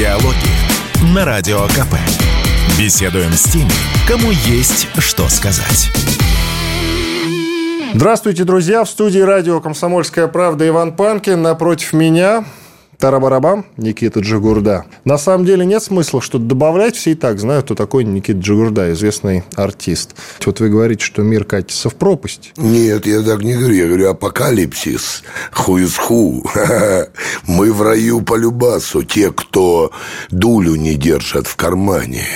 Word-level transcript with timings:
Диалоги 0.00 1.12
на 1.14 1.26
Радио 1.26 1.66
КП. 1.66 1.94
Беседуем 2.78 3.32
с 3.32 3.42
теми, 3.42 3.70
кому 4.08 4.30
есть 4.30 4.88
что 4.96 5.28
сказать. 5.28 5.90
Здравствуйте, 7.92 8.44
друзья! 8.44 8.84
В 8.84 8.88
студии 8.88 9.18
радио 9.18 9.60
«Комсомольская 9.60 10.26
правда» 10.26 10.66
Иван 10.66 10.92
Панкин. 10.92 11.42
Напротив 11.42 11.92
меня 11.92 12.46
Тарабарабам, 13.00 13.64
Никита 13.78 14.20
Джигурда. 14.20 14.84
На 15.04 15.18
самом 15.18 15.46
деле 15.46 15.64
нет 15.64 15.82
смысла 15.82 16.20
что-то 16.20 16.44
добавлять. 16.44 16.96
Все 16.96 17.12
и 17.12 17.14
так 17.14 17.40
знают, 17.40 17.64
кто 17.64 17.74
такой 17.74 18.04
Никита 18.04 18.38
Джигурда, 18.38 18.92
известный 18.92 19.42
артист. 19.56 20.14
Вот 20.44 20.60
вы 20.60 20.68
говорите, 20.68 21.02
что 21.04 21.22
мир 21.22 21.44
катится 21.44 21.88
в 21.88 21.94
пропасть. 21.94 22.52
Нет, 22.56 23.06
я 23.06 23.22
так 23.22 23.42
не 23.42 23.54
говорю. 23.54 23.74
Я 23.74 23.86
говорю 23.86 24.10
апокалипсис. 24.10 25.22
Хуизху. 25.50 26.46
Мы 27.46 27.72
в 27.72 27.82
раю 27.82 28.20
по 28.20 28.36
любасу. 28.36 29.02
Те, 29.02 29.32
кто 29.32 29.90
дулю 30.30 30.74
не 30.74 30.94
держат 30.94 31.46
в 31.46 31.56
кармане. 31.56 32.26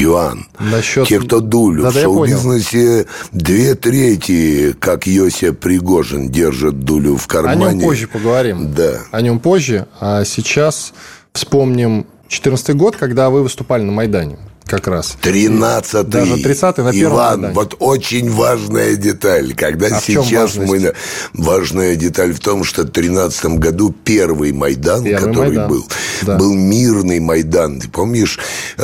Иоанн. 0.00 0.46
Насчет... 0.58 1.06
Те, 1.08 1.20
кто 1.20 1.40
дулю. 1.40 1.82
Да, 1.82 1.90
в 1.90 1.94
шоу-бизнесе 1.94 3.06
две 3.32 3.74
трети, 3.74 4.74
как 4.78 5.06
Йося 5.06 5.52
Пригожин, 5.52 6.30
держат 6.30 6.80
дулю 6.80 7.16
в 7.16 7.26
кармане. 7.26 7.66
О 7.66 7.72
нем 7.72 7.80
позже 7.80 8.06
поговорим. 8.06 8.74
Да. 8.74 9.00
О 9.10 9.20
нем 9.20 9.38
позже. 9.38 9.86
А 10.00 10.24
сейчас 10.24 10.92
вспомним 11.32 12.06
2014 12.28 12.76
год, 12.76 12.96
когда 12.96 13.30
вы 13.30 13.42
выступали 13.42 13.82
на 13.82 13.92
Майдане 13.92 14.38
как 14.68 14.86
раз. 14.86 15.16
13 15.20 16.08
Даже 16.08 16.36
30 16.36 16.78
на 16.78 16.92
первом 16.92 17.12
Иван, 17.12 17.34
задании. 17.36 17.54
вот 17.54 17.76
очень 17.78 18.30
важная 18.30 18.96
деталь. 18.96 19.54
Когда 19.54 19.86
а 19.86 20.00
сейчас 20.00 20.56
мы... 20.56 20.92
Важная 21.32 21.96
деталь 21.96 22.32
в 22.32 22.40
том, 22.40 22.64
что 22.64 22.82
в 22.82 22.90
13 22.90 23.58
году 23.58 23.94
первый 24.04 24.52
Майдан, 24.52 25.04
первый 25.04 25.26
который 25.26 25.56
Майдан. 25.56 25.68
был, 25.68 25.88
да. 26.22 26.36
был 26.36 26.54
мирный 26.54 27.20
Майдан. 27.20 27.80
Ты 27.80 27.88
помнишь 27.88 28.38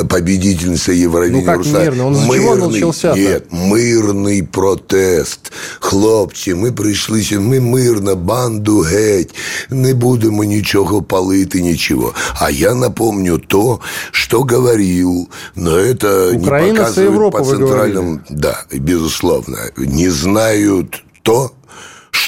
победительница 0.09 0.91
Евровидения? 0.91 1.45
Ну, 1.45 1.45
как 1.45 1.65
мирный? 1.65 2.03
Он 2.03 2.13
из 2.15 2.33
чего 2.33 2.55
начался? 2.55 3.13
Нет, 3.15 3.51
мирный 3.51 4.43
протест. 4.43 5.51
Хлопці, 5.79 6.53
ми 6.55 6.71
прийшли, 6.71 7.37
ми 7.39 7.59
мирно, 7.59 8.15
банду 8.15 8.83
геть, 8.83 9.35
не 9.69 9.93
будемо 9.93 10.45
ничего 10.45 11.01
палити, 11.01 11.61
ничего. 11.61 12.13
А 12.39 12.51
я 12.51 12.73
напомню 12.73 13.37
то, 13.37 13.79
что 14.11 14.43
говорил, 14.43 15.29
но 15.55 15.74
это 15.77 16.31
Украина 16.35 16.71
не 16.71 16.77
показывает 16.77 17.11
Европа, 17.11 17.37
по 17.39 17.45
центральным... 17.45 18.25
Да, 18.29 18.65
безусловно. 18.71 19.57
Не 19.77 20.09
знают 20.09 21.03
то, 21.23 21.53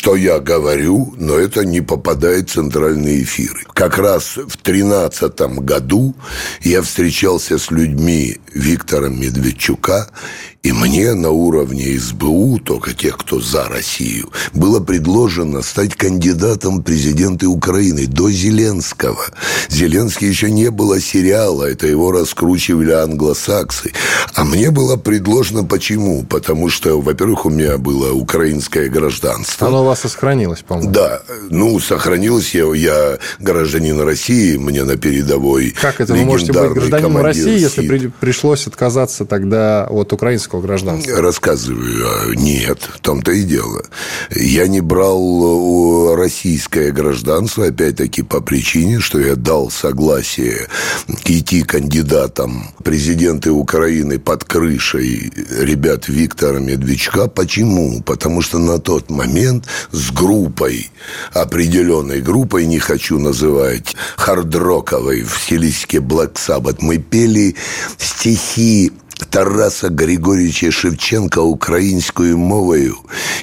что 0.07 0.15
я 0.15 0.39
говорю, 0.39 1.13
но 1.17 1.33
это 1.35 1.65
не 1.65 1.81
попадает 1.81 2.49
в 2.49 2.53
центральные 2.53 3.23
эфиры. 3.23 3.65
Как 3.73 3.97
раз 3.97 4.37
в 4.37 4.55
2013 4.63 5.41
году 5.65 6.15
я 6.61 6.81
встречался 6.81 7.57
с 7.57 7.71
людьми 7.71 8.37
Виктора 8.53 9.09
Медведчука, 9.09 10.07
и 10.67 10.73
мне 10.73 11.13
на 11.13 11.29
уровне 11.29 11.97
СБУ, 11.97 12.59
только 12.59 12.93
тех, 12.93 13.17
кто 13.17 13.39
за 13.39 13.69
Россию, 13.69 14.29
было 14.53 14.81
предложено 14.81 15.61
стать 15.61 15.95
кандидатом 15.95 16.79
в 16.79 16.83
президенты 16.83 17.47
Украины 17.47 18.05
до 18.05 18.29
Зеленского. 18.29 19.27
Зеленский 19.69 20.27
еще 20.27 20.51
не 20.51 20.69
было 20.69 20.99
сериала, 20.99 21.63
это 21.63 21.87
его 21.87 22.11
раскручивали 22.11 22.91
англосаксы. 22.91 23.93
А 24.33 24.43
мне 24.43 24.71
было 24.71 24.97
предложено 24.97 25.63
почему? 25.63 26.25
Потому 26.25 26.69
что, 26.69 26.99
во-первых, 26.99 27.45
у 27.45 27.49
меня 27.49 27.77
было 27.77 28.11
украинское 28.11 28.89
гражданство. 28.89 29.67
Оно 29.67 29.83
у 29.83 29.85
вас 29.85 29.96
и 30.05 30.07
сохранилось, 30.07 30.61
по-моему. 30.61 30.91
Да, 30.91 31.21
ну, 31.49 31.79
сохранилось 31.79 32.53
я, 32.53 32.73
я 32.73 33.17
гражданин 33.39 33.99
России, 34.01 34.57
мне 34.57 34.83
на 34.83 34.97
передовой 34.97 35.71
Как 35.71 36.01
это 36.01 36.13
вы 36.13 36.23
можете 36.23 36.53
быть 36.53 36.71
гражданином 36.71 37.17
России, 37.17 37.59
если 37.59 37.87
при, 37.87 38.07
пришлось 38.07 38.67
отказаться 38.67 39.25
тогда 39.25 39.87
от 39.89 40.13
украинского 40.13 40.61
гражданства? 40.61 41.21
Рассказываю. 41.21 42.05
А, 42.07 42.35
нет, 42.35 42.79
в 42.81 42.99
том-то 42.99 43.31
и 43.31 43.43
дело. 43.43 43.83
Я 44.35 44.67
не 44.67 44.81
брал 44.81 46.15
российское 46.15 46.91
гражданство, 46.91 47.67
опять-таки, 47.67 48.21
по 48.21 48.41
причине, 48.41 48.99
что 48.99 49.19
я 49.19 49.35
дал 49.35 49.69
согласие 49.69 50.67
идти 51.25 51.63
кандидатом 51.63 52.71
президента 52.83 53.51
Украины 53.51 54.19
под 54.19 54.43
крышей 54.43 55.31
ребят 55.59 56.07
Виктора 56.07 56.59
Медведчука. 56.59 57.27
Почему? 57.27 58.01
Потому 58.01 58.41
что 58.41 58.57
на 58.57 58.79
тот 58.79 59.09
момент 59.09 59.65
с 59.92 60.10
группой, 60.10 60.90
определенной 61.32 62.20
группой, 62.20 62.66
не 62.66 62.78
хочу 62.78 63.18
называть, 63.18 63.96
хардроковой 64.16 65.22
в 65.22 65.38
стилистике 65.38 65.98
Black 65.98 66.34
Sabbath, 66.34 66.78
мы 66.80 66.98
пели 66.98 67.56
стихи 67.98 68.92
Тараса 69.30 69.88
Григорьевича 69.88 70.70
Шевченка 70.70 71.40
українською 71.40 72.38
мовою, 72.38 72.96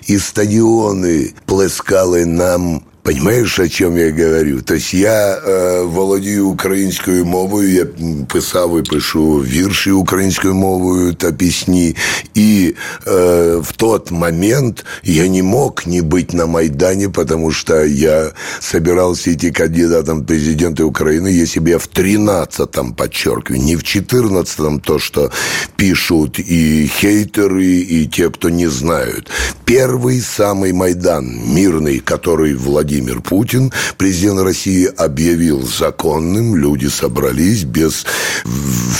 і 0.08 0.20
стадіони 0.20 1.34
плескали 1.46 2.26
нам 2.26 2.82
Понимаешь, 3.10 3.60
о 3.60 3.68
чем 3.68 3.96
я 3.96 4.12
говорю? 4.12 4.62
То 4.62 4.76
есть 4.76 4.94
я 4.94 5.40
э, 5.40 5.84
володію 5.84 6.48
українською 6.48 7.26
мовою, 7.26 7.72
я 7.72 7.86
писав 8.28 8.80
і 8.80 8.84
пишу 8.84 9.36
вірші 9.36 9.92
українською 9.92 10.54
мовою 10.54 11.14
та 11.14 11.32
пісні. 11.32 11.96
И 12.38 12.76
э, 13.06 13.62
в 13.62 13.72
тот 13.72 14.12
момент 14.12 14.86
я 15.04 15.28
не 15.28 15.44
мог 15.44 15.74
не 15.86 16.02
быть 16.02 16.34
на 16.34 16.46
Майдане, 16.46 17.10
потому 17.10 17.52
что 17.52 17.84
я 17.86 18.32
собирался 18.60 19.32
идти 19.32 19.52
кандидатом 19.52 20.22
в 20.22 20.26
президенты 20.26 20.84
Украины, 20.84 21.30
если 21.30 21.62
бы 21.62 21.70
я 21.70 21.78
в 21.78 21.88
13-м, 21.88 22.94
подчеркиваю, 22.94 23.64
не 23.64 23.76
в 23.76 23.84
14-м, 23.84 24.80
то, 24.82 25.00
что 25.00 25.32
пишут 25.78 26.40
и 26.40 26.88
хейтеры, 26.88 27.66
и 27.66 28.08
те, 28.08 28.30
кто 28.30 28.50
не 28.50 28.68
знают. 28.68 29.30
Первый 29.66 30.22
самый 30.22 30.74
Майдан 30.74 31.26
мирный, 31.56 32.00
который 32.00 32.54
владеет 32.54 32.93
Владимир 32.95 33.23
Путин, 33.23 33.73
президент 33.99 34.41
России, 34.43 34.85
объявил 34.85 35.67
законным, 35.67 36.55
люди 36.55 36.87
собрались 36.87 37.65
без 37.65 38.07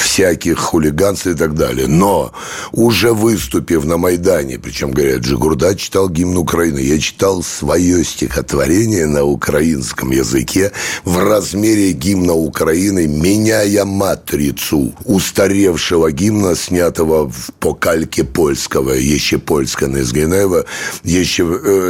всяких 0.01 0.59
хулиганств 0.59 1.29
и 1.29 1.35
так 1.35 1.55
далее. 1.55 1.87
Но 1.87 2.33
уже 2.73 3.13
выступив 3.13 3.85
на 3.85 3.97
Майдане, 3.97 4.59
причем, 4.59 4.91
говорят, 4.91 5.21
Джигурда 5.21 5.77
читал 5.77 6.09
гимн 6.09 6.37
Украины, 6.39 6.81
я 6.81 6.99
читал 6.99 7.45
свое 7.45 8.05
стихотворение 8.05 9.07
на 9.07 9.23
украинском 9.23 10.11
языке 10.11 10.73
в 11.05 11.19
размере 11.19 11.93
гимна 11.93 12.35
Украины, 12.35 13.07
меняя 13.07 13.85
матрицу 13.85 14.93
устаревшего 15.05 16.11
гимна, 16.11 16.57
снятого 16.57 17.31
по 17.61 17.75
кальке 17.75 18.25
польского, 18.25 18.91
еще 18.91 19.39
польская 19.39 19.89
не 19.89 20.03
з 20.03 20.13
Генева, 20.13 20.65
еще, 21.05 21.45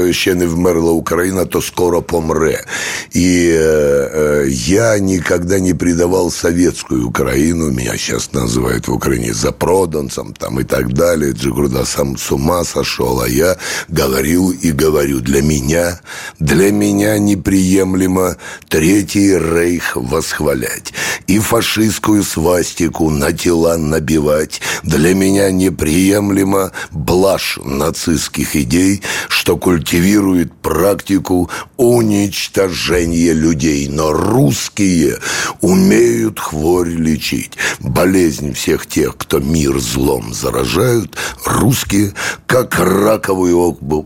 еще 0.06 0.34
не 0.34 0.44
вмерла 0.44 0.91
Украина, 0.91 1.47
то 1.47 1.62
скоро 1.62 1.94
скоро 1.94 2.00
помре. 2.00 2.65
И 3.12 3.55
э, 3.56 4.47
я 4.49 4.99
никогда 4.99 5.60
не 5.60 5.75
предавал 5.75 6.31
советскую 6.31 7.09
Украину, 7.09 7.71
меня 7.71 7.97
сейчас 7.97 8.32
называют 8.32 8.88
в 8.88 8.93
Украине 8.93 9.32
запроданцем 9.32 10.34
там 10.34 10.60
и 10.60 10.65
так 10.65 10.93
далее. 10.93 11.32
Джигурда 11.32 11.84
сам 11.84 12.16
с 12.16 12.32
ума 12.32 12.65
сошел, 12.65 13.21
а 13.21 13.28
я 13.28 13.56
говорил 13.88 14.50
и 14.50 14.72
говорю, 14.72 15.21
для 15.21 15.43
меня, 15.43 16.00
для 16.38 16.72
меня 16.72 17.19
неприемлемо 17.19 18.37
Третий 18.69 19.38
Рейх 19.38 19.97
восхвалять 19.97 20.93
и 21.26 21.38
фашистскую 21.38 22.22
свастику 22.22 23.11
на 23.11 23.32
тела 23.32 23.76
набивать. 23.76 24.61
Для 24.82 25.15
меня 25.15 25.50
неприемлемо 25.50 26.72
блажь 26.91 27.59
нацистских 27.65 28.56
идей, 28.56 29.03
что 29.28 29.56
культивирует 29.56 30.53
практику 30.53 31.50
уничтожение 31.84 33.33
людей. 33.33 33.89
Но 33.89 34.12
русские 34.12 35.19
умеют 35.61 36.41
хворь 36.41 36.91
лечить. 36.91 37.53
Болезнь 37.81 38.55
всех 38.55 38.87
тех, 38.87 39.17
кто 39.17 39.38
мир 39.38 39.79
злом 39.79 40.32
заражают, 40.32 41.17
русские, 41.44 42.14
как 42.47 42.79
раковую 42.79 43.58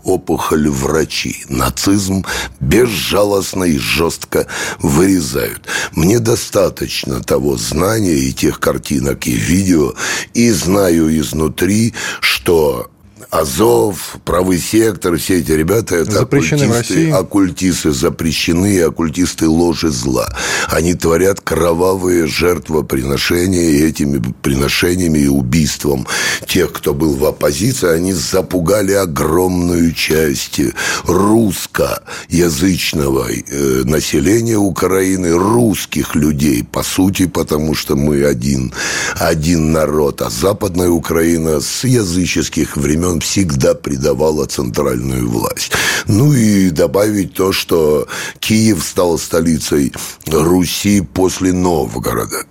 опухоль 0.04 0.68
врачи. 0.68 1.44
Нацизм 1.48 2.24
безжалостно 2.60 3.64
и 3.64 3.78
жестко 3.78 4.46
вырезают. 4.80 5.66
Мне 5.92 6.18
достаточно 6.18 7.22
того 7.22 7.56
знания 7.56 8.14
и 8.14 8.32
тех 8.32 8.60
картинок 8.60 9.26
и 9.26 9.32
видео, 9.32 9.94
и 10.34 10.50
знаю 10.50 11.16
изнутри, 11.18 11.94
что 12.20 12.90
Азов, 13.30 14.16
правый 14.24 14.58
сектор, 14.58 15.18
все 15.18 15.40
эти 15.40 15.52
ребята 15.52 15.96
это 15.96 16.12
запрещены 16.12 16.62
оккультисты, 16.62 17.10
оккультисты 17.10 17.92
запрещены, 17.92 18.80
оккультисты 18.80 19.46
ложи 19.48 19.90
зла. 19.90 20.34
Они 20.68 20.94
творят 20.94 21.42
кровавые 21.42 22.26
жертвоприношения, 22.26 23.68
и 23.70 23.82
этими 23.82 24.22
приношениями 24.40 25.18
и 25.18 25.28
убийством 25.28 26.06
тех, 26.46 26.72
кто 26.72 26.94
был 26.94 27.16
в 27.16 27.26
оппозиции, 27.26 27.90
они 27.90 28.14
запугали 28.14 28.92
огромную 28.92 29.92
часть 29.92 30.62
русскоязычного 31.04 33.28
э, 33.30 33.82
населения 33.84 34.56
Украины, 34.56 35.32
русских 35.32 36.14
людей, 36.14 36.64
по 36.64 36.82
сути, 36.82 37.26
потому 37.26 37.74
что 37.74 37.94
мы 37.94 38.24
один, 38.24 38.72
один 39.16 39.72
народ, 39.72 40.22
а 40.22 40.30
Западная 40.30 40.88
Украина 40.88 41.60
с 41.60 41.84
языческих 41.84 42.78
времен 42.78 43.17
всегда 43.20 43.74
придавала 43.74 44.46
центральную 44.46 45.28
власть. 45.28 45.72
Ну 46.06 46.32
и 46.32 46.70
добавить 46.70 47.34
то, 47.34 47.52
что 47.52 48.06
Киев 48.40 48.82
стал 48.82 49.18
столицей 49.18 49.92
Руси 50.26 51.00
после 51.00 51.52
Новгорода. 51.52 52.44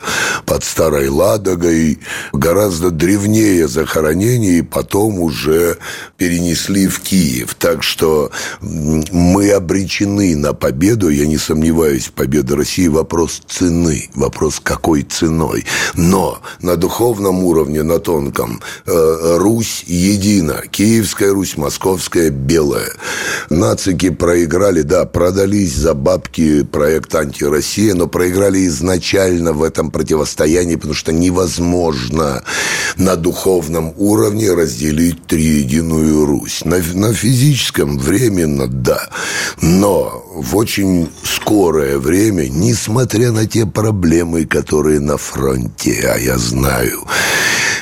Под 0.45 0.63
Старой 0.63 1.09
Ладогой 1.09 1.99
гораздо 2.33 2.91
древнее 2.91 3.67
захоронение, 3.67 4.59
и 4.59 4.61
потом 4.61 5.19
уже 5.19 5.77
перенесли 6.17 6.87
в 6.87 6.99
Киев. 6.99 7.55
Так 7.55 7.83
что 7.83 8.31
мы 8.61 9.51
обречены 9.51 10.35
на 10.35 10.53
победу, 10.53 11.09
я 11.09 11.25
не 11.25 11.37
сомневаюсь, 11.37 12.11
победа 12.13 12.55
России. 12.55 12.87
Вопрос 12.87 13.41
цены, 13.47 14.09
вопрос 14.15 14.59
какой 14.61 15.03
ценой. 15.03 15.65
Но 15.95 16.39
на 16.61 16.75
духовном 16.75 17.43
уровне, 17.43 17.83
на 17.83 17.99
тонком, 17.99 18.61
э, 18.85 19.37
Русь 19.37 19.83
едина. 19.87 20.56
Киевская 20.71 21.31
Русь, 21.31 21.57
Московская, 21.57 22.29
Белая. 22.29 22.91
Нацики 23.49 24.09
проиграли, 24.09 24.81
да, 24.81 25.05
продались 25.05 25.75
за 25.75 25.93
бабки 25.93 26.63
проект 26.63 27.13
«Антироссия», 27.15 27.93
но 27.93 28.07
проиграли 28.07 28.65
изначально 28.67 29.53
в 29.53 29.63
этом 29.63 29.91
противостоянии, 29.91 30.75
потому 30.75 30.93
что 30.93 31.11
невозможно 31.11 32.43
на 32.97 33.15
духовном 33.15 33.93
уровне 33.97 34.53
разделить 34.53 35.25
триединую 35.27 36.25
Русь. 36.25 36.63
На, 36.65 36.77
на 36.93 37.13
физическом 37.13 37.97
временно, 37.97 38.67
да, 38.67 39.09
но 39.61 40.23
в 40.35 40.55
очень 40.55 41.09
скорое 41.23 41.97
время, 41.97 42.47
несмотря 42.47 43.31
на 43.31 43.47
те 43.47 43.65
проблемы, 43.65 44.45
которые 44.45 44.99
на 44.99 45.17
фронте, 45.17 46.11
а 46.13 46.17
я 46.17 46.37
знаю, 46.37 47.07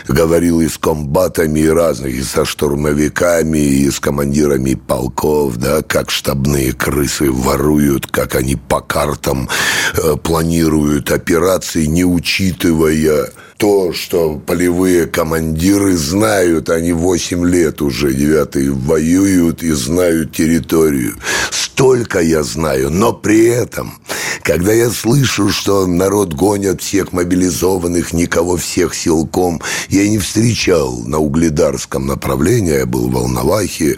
говорил 0.07 0.61
и 0.61 0.67
с 0.67 0.77
комбатами 0.77 1.61
и 1.61 1.67
разных, 1.67 2.13
и 2.13 2.21
со 2.21 2.45
штурмовиками, 2.45 3.57
и 3.57 3.89
с 3.89 3.99
командирами 3.99 4.75
полков, 4.75 5.57
да, 5.57 5.81
как 5.81 6.11
штабные 6.11 6.73
крысы 6.73 7.31
воруют, 7.31 8.07
как 8.07 8.35
они 8.35 8.55
по 8.55 8.81
картам 8.81 9.49
э, 9.93 10.15
планируют 10.17 11.11
операции, 11.11 11.85
не 11.85 12.03
учитывая 12.03 13.29
то, 13.57 13.93
что 13.93 14.35
полевые 14.35 15.05
командиры 15.05 15.95
знают, 15.95 16.69
они 16.69 16.91
8 16.91 17.45
лет 17.47 17.81
уже, 17.81 18.13
девятые, 18.13 18.71
воюют 18.71 19.63
и 19.63 19.71
знают 19.71 20.33
территорию. 20.33 21.15
Столько 21.51 22.19
я 22.19 22.43
знаю, 22.43 22.89
но 22.89 23.13
при 23.13 23.47
этом, 23.47 23.99
когда 24.43 24.73
я 24.73 24.89
слышу, 24.89 25.49
что 25.49 25.87
народ 25.87 26.33
гонят 26.33 26.81
всех 26.81 27.13
мобилизованных, 27.13 28.13
никого 28.13 28.57
всех 28.57 28.93
силком, 28.93 29.61
я 29.89 30.07
не 30.07 30.17
встречал 30.17 30.99
на 31.05 31.19
угледарском 31.19 32.07
направлении, 32.07 32.77
я 32.77 32.85
был 32.85 33.09
в 33.09 33.13
Волновахе, 33.13 33.97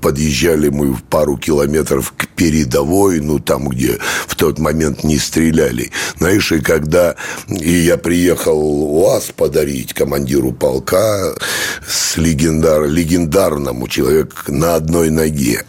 подъезжали 0.00 0.68
мы 0.68 0.92
в 0.92 1.02
пару 1.02 1.36
километров 1.36 2.12
к 2.16 2.26
передовой, 2.28 3.20
ну, 3.20 3.38
там, 3.38 3.68
где 3.68 3.98
в 4.26 4.34
тот 4.34 4.58
момент 4.58 5.04
не 5.04 5.18
стреляли. 5.18 5.90
Знаешь, 6.18 6.50
и 6.52 6.60
когда 6.60 7.16
и 7.48 7.70
я 7.70 7.98
приехал 7.98 8.91
УАЗ 8.92 9.32
подарить 9.34 9.94
командиру 9.94 10.52
полка 10.52 11.32
с 11.86 12.18
легендар, 12.18 12.84
легендарному 12.84 13.88
человеку 13.88 14.36
на 14.48 14.74
одной 14.74 15.08
ноге. 15.08 15.64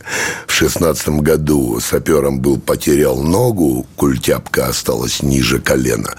В 0.46 0.52
шестнадцатом 0.52 1.22
году 1.22 1.80
сапером 1.80 2.42
был 2.42 2.60
потерял 2.60 3.24
ногу, 3.24 3.88
культяпка 3.96 4.68
осталась 4.68 5.24
ниже 5.24 5.60
колена 5.60 6.16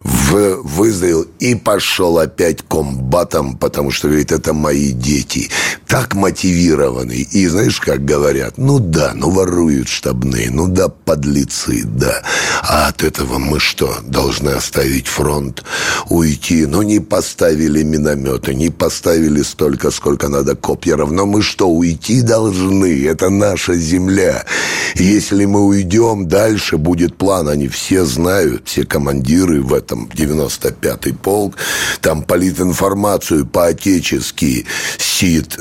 в, 0.00 0.62
выздоровел 0.62 1.26
и 1.40 1.54
пошел 1.56 2.18
опять 2.18 2.62
комбатом, 2.62 3.56
потому 3.56 3.90
что, 3.90 4.08
говорит, 4.08 4.30
это 4.30 4.52
мои 4.52 4.92
дети. 4.92 5.50
Так 5.88 6.14
мотивированы. 6.14 7.26
И 7.32 7.46
знаешь, 7.48 7.80
как 7.80 8.04
говорят, 8.04 8.58
ну 8.58 8.78
да, 8.78 9.12
ну 9.14 9.30
воруют 9.30 9.88
штабные, 9.88 10.50
ну 10.50 10.68
да, 10.68 10.88
подлецы, 10.88 11.82
да. 11.84 12.22
А 12.62 12.88
от 12.88 13.02
этого 13.02 13.38
мы 13.38 13.58
что, 13.58 13.96
должны 14.04 14.50
оставить 14.50 15.08
фронт, 15.08 15.64
уйти? 16.08 16.66
Ну 16.66 16.82
не 16.82 17.00
поставили 17.00 17.82
минометы, 17.82 18.54
не 18.54 18.70
поставили 18.70 19.42
столько, 19.42 19.90
сколько 19.90 20.28
надо 20.28 20.54
копьеров. 20.54 21.10
Но 21.10 21.26
мы 21.26 21.42
что, 21.42 21.68
уйти 21.68 22.22
должны? 22.22 23.04
Это 23.04 23.30
наша 23.30 23.74
земля. 23.74 24.44
Если 24.94 25.44
мы 25.46 25.64
уйдем, 25.64 26.28
дальше 26.28 26.76
будет 26.76 27.16
план. 27.16 27.48
Они 27.48 27.66
все 27.66 28.04
знают, 28.04 28.68
все 28.68 28.84
командиры 28.84 29.62
в 29.62 29.72
этом 29.72 29.87
там 29.88 30.08
95-й 30.12 31.14
полк, 31.14 31.56
там 32.00 32.22
политинформацию 32.22 33.46
по-отечески 33.46 34.66
СИД 34.98 35.58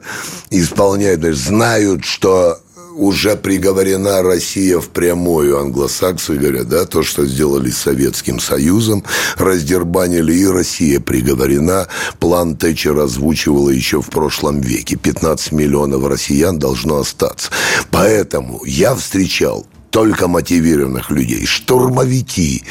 исполняют, 0.50 1.22
знают, 1.36 2.04
что 2.04 2.60
уже 2.96 3.36
приговорена 3.36 4.22
Россия 4.22 4.78
впрямую, 4.78 5.58
англосаксы 5.58 6.34
говорят, 6.34 6.68
да, 6.68 6.84
то, 6.86 7.02
что 7.02 7.26
сделали 7.26 7.70
с 7.70 7.78
Советским 7.78 8.38
Союзом, 8.40 9.04
раздербанили, 9.36 10.32
и 10.32 10.46
Россия 10.46 11.00
приговорена. 11.00 11.88
План 12.20 12.56
Тэтчер 12.56 12.98
озвучивала 12.98 13.70
еще 13.70 14.00
в 14.00 14.10
прошлом 14.10 14.60
веке. 14.60 14.96
15 14.96 15.52
миллионов 15.52 16.06
россиян 16.06 16.58
должно 16.58 16.98
остаться. 16.98 17.50
Поэтому 17.90 18.62
я 18.64 18.94
встречал 18.94 19.66
только 19.94 20.26
мотивированных 20.26 21.12
людей. 21.12 21.46
Штурмовики. 21.46 22.64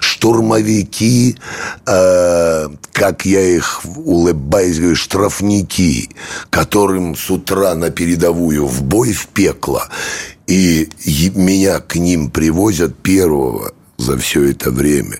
Штурмовики, 0.00 1.38
э, 1.86 2.68
как 2.92 3.24
я 3.24 3.40
их 3.40 3.80
улыбаюсь, 3.96 4.78
говорю, 4.78 4.94
штрафники, 4.94 6.10
которым 6.50 7.16
с 7.16 7.30
утра 7.30 7.74
на 7.74 7.88
передовую 7.88 8.66
в 8.66 8.82
бой 8.82 9.14
в 9.14 9.28
пекло. 9.28 9.88
И 10.46 10.90
меня 11.34 11.80
к 11.80 11.96
ним 11.96 12.30
привозят 12.30 12.94
первого 12.94 13.72
за 13.98 14.16
все 14.18 14.50
это 14.50 14.70
время. 14.70 15.18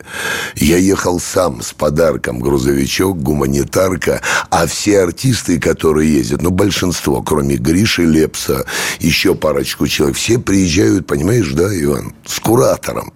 Я 0.56 0.76
ехал 0.76 1.20
сам 1.20 1.62
с 1.62 1.72
подарком, 1.72 2.40
грузовичок, 2.40 3.18
гуманитарка, 3.18 4.20
а 4.50 4.66
все 4.66 5.02
артисты, 5.02 5.58
которые 5.58 6.14
ездят, 6.14 6.42
ну, 6.42 6.50
большинство, 6.50 7.22
кроме 7.22 7.56
Гриши 7.56 8.04
Лепса, 8.04 8.66
еще 9.00 9.34
парочку 9.34 9.86
человек, 9.86 10.16
все 10.16 10.38
приезжают, 10.38 11.06
понимаешь, 11.06 11.50
да, 11.52 11.68
Иван, 11.72 12.14
с 12.26 12.38
куратором. 12.40 13.12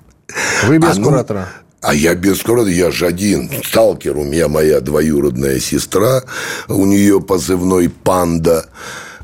Вы 0.65 0.79
без 0.79 0.97
а, 0.97 1.01
ну, 1.01 1.09
куратора? 1.09 1.49
А 1.81 1.95
я 1.95 2.15
без 2.15 2.41
куратора, 2.43 2.73
я 2.73 2.91
же 2.91 3.07
один. 3.07 3.51
Сталкер 3.65 4.17
у 4.17 4.25
меня 4.25 4.49
моя 4.49 4.81
двоюродная 4.81 5.61
сестра, 5.61 6.23
у 6.69 6.85
нее 6.85 7.21
позывной 7.21 7.89
«Панда». 7.89 8.67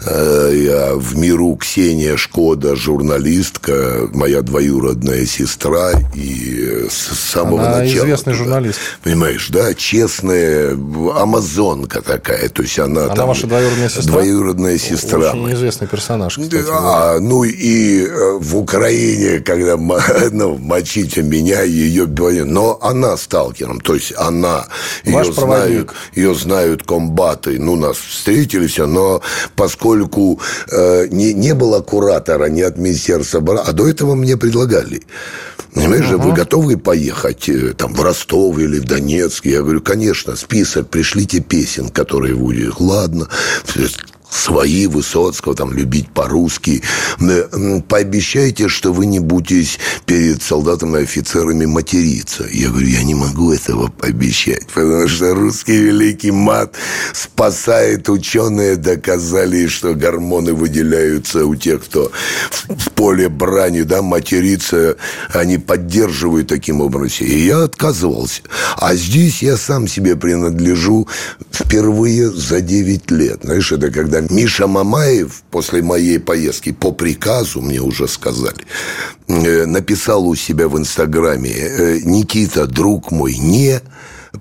Э, 0.04 0.52
я 0.54 0.94
в 0.94 1.16
миру 1.16 1.56
Ксения 1.56 2.16
Шкода, 2.16 2.76
журналистка, 2.76 4.08
моя 4.12 4.42
двоюродная 4.42 5.24
сестра, 5.24 5.92
и 6.14 6.86
с 6.90 7.16
самого 7.32 7.66
она 7.66 7.78
начала... 7.78 8.04
известный 8.04 8.34
туда, 8.34 8.44
журналист. 8.44 8.78
Понимаешь, 9.02 9.48
да, 9.48 9.72
честная 9.74 10.72
амазонка 10.72 12.02
такая, 12.02 12.48
то 12.50 12.62
есть 12.62 12.78
она... 12.78 13.04
Она 13.04 13.14
там, 13.14 13.28
ваша 13.28 13.46
двоюродная 13.46 13.88
сестра? 13.88 14.12
Двоюродная 14.12 14.78
сестра. 14.78 15.32
Очень 15.32 15.54
известный 15.54 15.88
персонаж, 15.88 16.36
кстати. 16.36 16.64
А, 16.70 17.18
ну, 17.18 17.44
и 17.44 18.02
э, 18.04 18.38
в 18.38 18.56
Украине, 18.56 19.40
когда 19.40 19.76
ну, 20.30 20.58
мочите 20.58 21.22
меня, 21.22 21.62
ее... 21.62 22.06
Но 22.44 22.78
она 22.82 23.16
сталкером, 23.16 23.80
то 23.80 23.94
есть 23.94 24.12
она... 24.16 24.66
Ваш 25.04 25.28
ее 25.28 25.32
знают, 25.32 25.92
ее 26.14 26.34
знают 26.34 26.82
комбаты, 26.82 27.58
ну, 27.58 27.76
нас 27.76 27.96
встретились, 27.96 28.76
но 28.76 29.22
поскольку 29.54 29.85
поскольку 29.86 30.40
э, 30.70 31.06
не, 31.10 31.32
не 31.32 31.54
было 31.54 31.80
куратора 31.80 32.46
ни 32.46 32.62
от 32.62 32.76
Министерства 32.76 33.38
обороны, 33.38 33.64
а 33.66 33.72
до 33.72 33.86
этого 33.88 34.14
мне 34.14 34.36
предлагали. 34.36 35.02
Понимаешь, 35.74 36.06
uh-huh. 36.06 36.22
вы 36.22 36.32
готовы 36.32 36.76
поехать 36.76 37.48
э, 37.48 37.72
там 37.76 37.94
в 37.94 38.02
Ростов 38.02 38.58
или 38.58 38.80
в 38.80 38.84
Донецк? 38.84 39.46
Я 39.46 39.62
говорю, 39.62 39.80
конечно, 39.80 40.36
список, 40.36 40.88
пришлите 40.88 41.40
песен, 41.40 41.88
которые 41.90 42.34
будет. 42.34 42.80
Ладно 42.80 43.28
свои 44.30 44.86
Высоцкого, 44.86 45.54
там, 45.54 45.72
любить 45.72 46.10
по-русски. 46.10 46.82
Пообещайте, 47.88 48.68
что 48.68 48.92
вы 48.92 49.06
не 49.06 49.20
будете 49.20 49.78
перед 50.04 50.42
солдатами 50.42 51.00
и 51.00 51.02
офицерами 51.02 51.66
материться. 51.66 52.44
Я 52.52 52.68
говорю, 52.68 52.88
я 52.88 53.02
не 53.02 53.14
могу 53.14 53.52
этого 53.52 53.88
пообещать, 53.88 54.66
потому 54.68 55.08
что 55.08 55.34
русский 55.34 55.78
великий 55.78 56.30
мат 56.30 56.74
спасает. 57.12 58.08
Ученые 58.08 58.76
доказали, 58.76 59.66
что 59.66 59.94
гормоны 59.94 60.52
выделяются 60.54 61.46
у 61.46 61.54
тех, 61.54 61.84
кто 61.84 62.10
в 62.68 62.90
поле 62.90 63.28
брани, 63.28 63.82
да, 63.82 64.02
материться, 64.02 64.96
они 65.32 65.58
поддерживают 65.58 66.48
таким 66.48 66.80
образом. 66.80 67.26
И 67.26 67.38
я 67.46 67.64
отказывался. 67.64 68.42
А 68.76 68.94
здесь 68.94 69.42
я 69.42 69.56
сам 69.56 69.88
себе 69.88 70.16
принадлежу 70.16 71.08
впервые 71.52 72.30
за 72.30 72.60
9 72.60 73.10
лет. 73.10 73.40
Знаешь, 73.42 73.72
это 73.72 73.90
когда 73.90 74.15
Миша 74.30 74.66
Мамаев 74.66 75.42
после 75.50 75.82
моей 75.82 76.18
поездки 76.18 76.72
по 76.72 76.92
приказу, 76.92 77.60
мне 77.60 77.80
уже 77.80 78.08
сказали, 78.08 78.64
э, 79.28 79.66
написал 79.66 80.26
у 80.26 80.34
себя 80.34 80.68
в 80.68 80.78
Инстаграме, 80.78 81.52
«Э, 81.52 81.98
Никита, 82.02 82.66
друг 82.66 83.10
мой, 83.10 83.36
не 83.36 83.80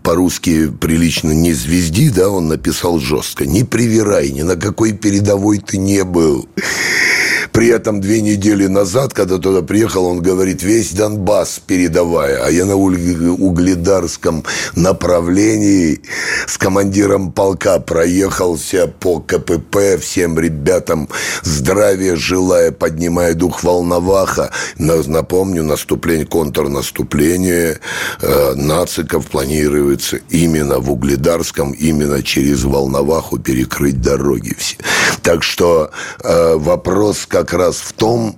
по-русски 0.04 0.68
прилично 0.70 1.32
не 1.32 1.54
звезди, 1.54 2.10
да, 2.10 2.30
он 2.30 2.48
написал 2.48 3.00
жестко. 3.00 3.46
Не 3.46 3.64
привирай, 3.64 4.30
ни 4.30 4.42
на 4.42 4.56
какой 4.56 4.92
передовой 4.94 5.60
ты 5.60 5.78
не 5.78 6.04
был. 6.04 6.48
При 7.56 7.70
этом 7.70 8.02
две 8.02 8.20
недели 8.20 8.68
назад, 8.68 9.14
когда 9.14 9.38
туда 9.38 9.62
приехал, 9.62 10.08
он 10.08 10.22
говорит, 10.22 10.62
весь 10.62 10.92
Донбасс 10.92 11.62
передавая. 11.66 12.44
А 12.46 12.52
я 12.52 12.66
на 12.66 12.76
угледарском 12.76 14.44
направлении 14.76 16.02
с 16.48 16.58
командиром 16.58 17.32
полка 17.32 17.80
проехался 17.80 18.88
по 18.88 19.22
КПП, 19.22 19.98
всем 20.02 20.38
ребятам 20.38 21.08
здравия 21.44 22.18
желая, 22.18 22.74
поднимая 22.74 23.36
дух 23.36 23.64
Волноваха. 23.64 24.52
Напомню, 24.78 25.64
наступление, 25.64 26.26
контрнаступление 26.26 27.80
э, 28.22 28.54
нациков 28.56 29.28
планируется 29.28 30.20
именно 30.30 30.80
в 30.80 30.92
Угледарском, 30.92 31.72
именно 31.72 32.22
через 32.22 32.66
Волноваху 32.66 33.40
перекрыть 33.40 34.02
дороги 34.02 34.54
все. 34.58 34.76
Так 35.22 35.42
что 35.42 35.92
э, 36.22 36.56
вопрос 36.58 37.26
как 37.26 37.45
раз 37.54 37.78
в 37.78 37.94
том, 37.94 38.38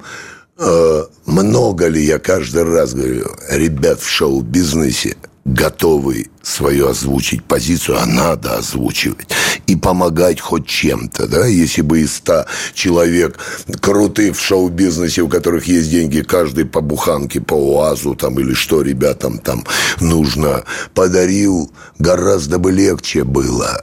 э, 0.57 1.03
много 1.25 1.87
ли 1.87 2.03
я 2.03 2.19
каждый 2.19 2.63
раз 2.63 2.93
говорю, 2.93 3.31
ребят 3.49 3.99
в 3.99 4.09
шоу-бизнесе 4.09 5.15
готовы 5.47 6.27
свою 6.43 6.89
озвучить 6.89 7.43
позицию, 7.43 7.97
а 8.01 8.05
надо 8.05 8.55
озвучивать 8.55 9.29
и 9.65 9.77
помогать 9.77 10.41
хоть 10.41 10.67
чем-то, 10.67 11.27
да, 11.27 11.45
если 11.45 11.81
бы 11.81 12.01
из 12.01 12.15
ста 12.15 12.45
человек 12.73 13.37
крутых 13.81 14.37
в 14.37 14.41
шоу-бизнесе, 14.41 15.21
у 15.21 15.29
которых 15.29 15.65
есть 15.65 15.89
деньги, 15.89 16.21
каждый 16.21 16.65
по 16.65 16.81
буханке, 16.81 17.39
по 17.39 17.53
УАЗу 17.53 18.15
там 18.15 18.39
или 18.39 18.53
что 18.53 18.81
ребятам 18.81 19.39
там 19.39 19.65
нужно, 20.01 20.63
подарил, 20.93 21.71
гораздо 21.97 22.59
бы 22.59 22.71
легче 22.71 23.23
было. 23.23 23.81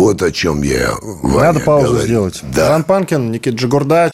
Вот 0.00 0.22
о 0.22 0.32
чем 0.32 0.62
я, 0.62 0.92
Ваня, 1.02 1.52
Надо 1.52 1.60
паузу 1.60 1.88
говорю. 1.88 2.04
сделать. 2.06 2.40
Да. 2.54 2.68
Иван 2.68 2.84
Панкин, 2.84 3.30
Никита 3.30 3.54
Джигурда. 3.54 4.10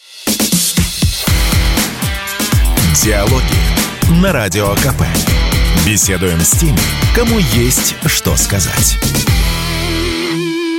Диалоги 3.04 4.20
на 4.20 4.32
Радио 4.32 4.74
КП. 4.74 5.04
Беседуем 5.86 6.40
с 6.40 6.50
теми, 6.58 6.76
кому 7.14 7.38
есть 7.38 7.94
что 8.06 8.34
сказать. 8.36 8.96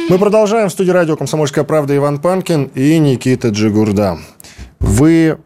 Мы 0.09 0.19
продолжаем. 0.19 0.67
В 0.67 0.73
студии 0.73 0.91
радио 0.91 1.15
«Комсомольская 1.15 1.63
правда» 1.63 1.95
Иван 1.95 2.19
Панкин 2.19 2.65
и 2.75 2.99
Никита 2.99 3.47
Джигурда. 3.47 4.19
Вы, 4.81 5.37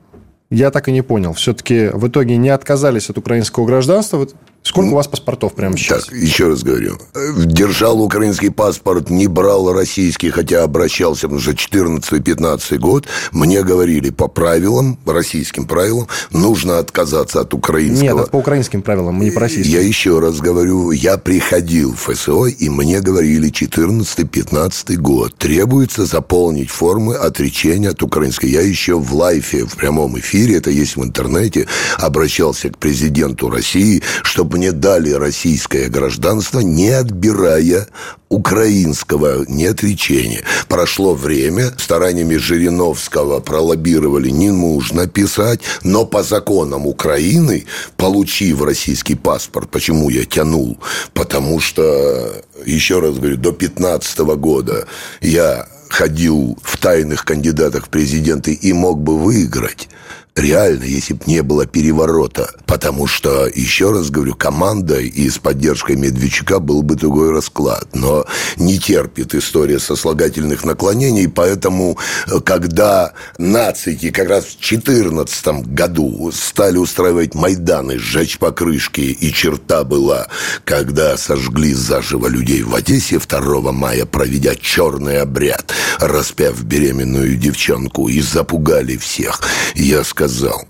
я 0.50 0.72
так 0.72 0.88
и 0.88 0.91
не 0.91 1.03
понял, 1.03 1.34
все-таки 1.34 1.91
в 1.94 2.08
итоге 2.08 2.38
не 2.38 2.50
отказались 2.50 3.12
от 3.12 3.20
украинского 3.20 3.68
гражданства. 3.68 4.27
Сколько 4.72 4.94
у 4.94 4.96
вас 4.96 5.08
паспортов 5.10 5.54
прямо 5.54 5.78
сейчас? 5.78 6.06
Так, 6.06 6.16
еще 6.16 6.48
раз 6.48 6.63
говорю. 6.63 6.98
Держал 7.38 8.01
украинский 8.01 8.51
паспорт, 8.51 9.10
не 9.10 9.28
брал 9.28 9.74
российский, 9.74 10.30
хотя 10.30 10.63
обращался, 10.63 11.24
потому 11.24 11.42
что 11.42 11.51
14-15 11.51 12.78
год. 12.78 13.06
Мне 13.34 13.63
говорили 13.63 14.12
по 14.12 14.30
правилам, 14.30 14.98
российским 15.06 15.66
правилам, 15.66 16.08
нужно 16.32 16.80
отказаться 16.80 17.42
от 17.42 17.54
украинского. 17.54 18.01
Нет, 18.01 18.16
это 18.16 18.28
по 18.28 18.38
украинским 18.38 18.82
правилам, 18.82 19.20
не 19.20 19.32
по 19.32 19.42
российским. 19.42 19.74
Я 19.74 19.82
еще 19.82 20.20
раз 20.20 20.40
говорю, 20.40 20.92
я 20.92 21.18
приходил 21.18 21.94
в 21.94 22.13
ФСО, 22.13 22.46
и 22.46 22.70
мне 22.70 23.01
говорили 23.01 23.51
14-15 23.51 24.96
год. 24.96 25.36
Требуется 25.36 26.06
заполнить 26.06 26.70
формы 26.70 27.16
отречения 27.16 27.90
от 27.90 28.01
украинской. 28.04 28.46
Я 28.46 28.62
еще 28.62 28.98
в 28.98 29.13
лайфе, 29.13 29.66
в 29.66 29.75
прямом 29.75 30.18
эфире, 30.20 30.56
это 30.58 30.70
есть 30.70 30.96
в 30.96 31.04
интернете, 31.04 31.68
обращался 31.98 32.70
к 32.70 32.78
президенту 32.78 33.50
России, 33.50 34.01
чтобы 34.24 34.61
мне 34.62 34.74
дали 34.74 35.10
российское 35.10 35.89
гражданство, 35.89 36.60
не 36.60 36.89
отбирая 36.89 37.88
украинского 38.30 39.44
неотречения. 39.48 40.44
Прошло 40.68 41.15
время, 41.15 41.74
стараниями 41.80 42.36
Жириновского 42.36 43.39
пролоббировали, 43.39 44.30
не 44.30 44.51
нужно 44.51 45.08
писать, 45.08 45.62
но 45.82 46.06
по 46.06 46.22
законам 46.22 46.86
Украины, 46.86 47.65
получив 47.98 48.62
российский 48.62 49.15
паспорт, 49.15 49.72
почему 49.72 50.12
я 50.12 50.25
тянул? 50.25 50.77
Потому 51.15 51.60
что, 51.60 52.44
еще 52.63 53.00
раз 53.00 53.15
говорю, 53.15 53.38
до 53.38 53.53
15 53.53 54.20
года 54.20 54.86
я 55.22 55.65
ходил 55.89 56.56
в 56.62 56.77
тайных 56.77 57.25
кандидатах 57.25 57.88
в 57.88 57.89
президенты 57.89 58.53
и 58.53 58.74
мог 58.74 59.01
бы 59.01 59.18
выиграть 59.18 59.89
реально, 60.36 60.84
если 60.84 61.14
бы 61.14 61.24
не 61.26 61.42
было 61.42 61.66
переворота. 61.66 62.50
Потому 62.66 63.08
что, 63.08 63.48
еще 63.48 63.92
раз 63.92 64.10
говорю, 64.10 64.36
команда 64.36 65.00
и 65.00 65.30
с 65.30 65.38
поддержкой 65.38 65.98
Медведчука 65.98 66.60
был 66.60 66.84
бы 66.84 66.96
другой 66.96 67.32
расклад. 67.32 67.88
Но 67.94 68.26
не 68.56 68.80
терпит 68.80 69.36
история 69.36 69.80
сослагательных 69.80 70.64
наклонений, 70.64 71.28
поэтому, 71.28 71.98
э, 72.28 72.40
когда 72.40 73.14
нацики 73.38 74.10
как 74.12 74.30
раз 74.30 74.46
в 74.46 74.58
2014 74.60 75.66
году 75.66 76.32
стали 76.32 76.78
устраивать 76.78 77.36
Майданы, 77.36 78.00
сжечь 78.00 78.38
покрышки, 78.38 79.02
и 79.02 79.34
черта 79.34 79.84
была, 79.84 80.28
когда 80.64 81.18
сожгли 81.18 81.74
заживо 81.74 82.28
людей 82.28 82.64
в 82.64 82.74
Одессе 82.74 83.20
2 83.20 83.72
мая, 83.72 84.06
проведя 84.06 84.56
черный 84.56 85.22
обряд, 85.22 85.74
распяв 86.00 86.64
беременную 86.64 87.36
девчонку, 87.36 88.08
и 88.08 88.22
запугали 88.22 88.96
всех. 88.98 89.42
Я 89.76 90.04
сказал, 90.04 90.21
сказал, 90.22 90.68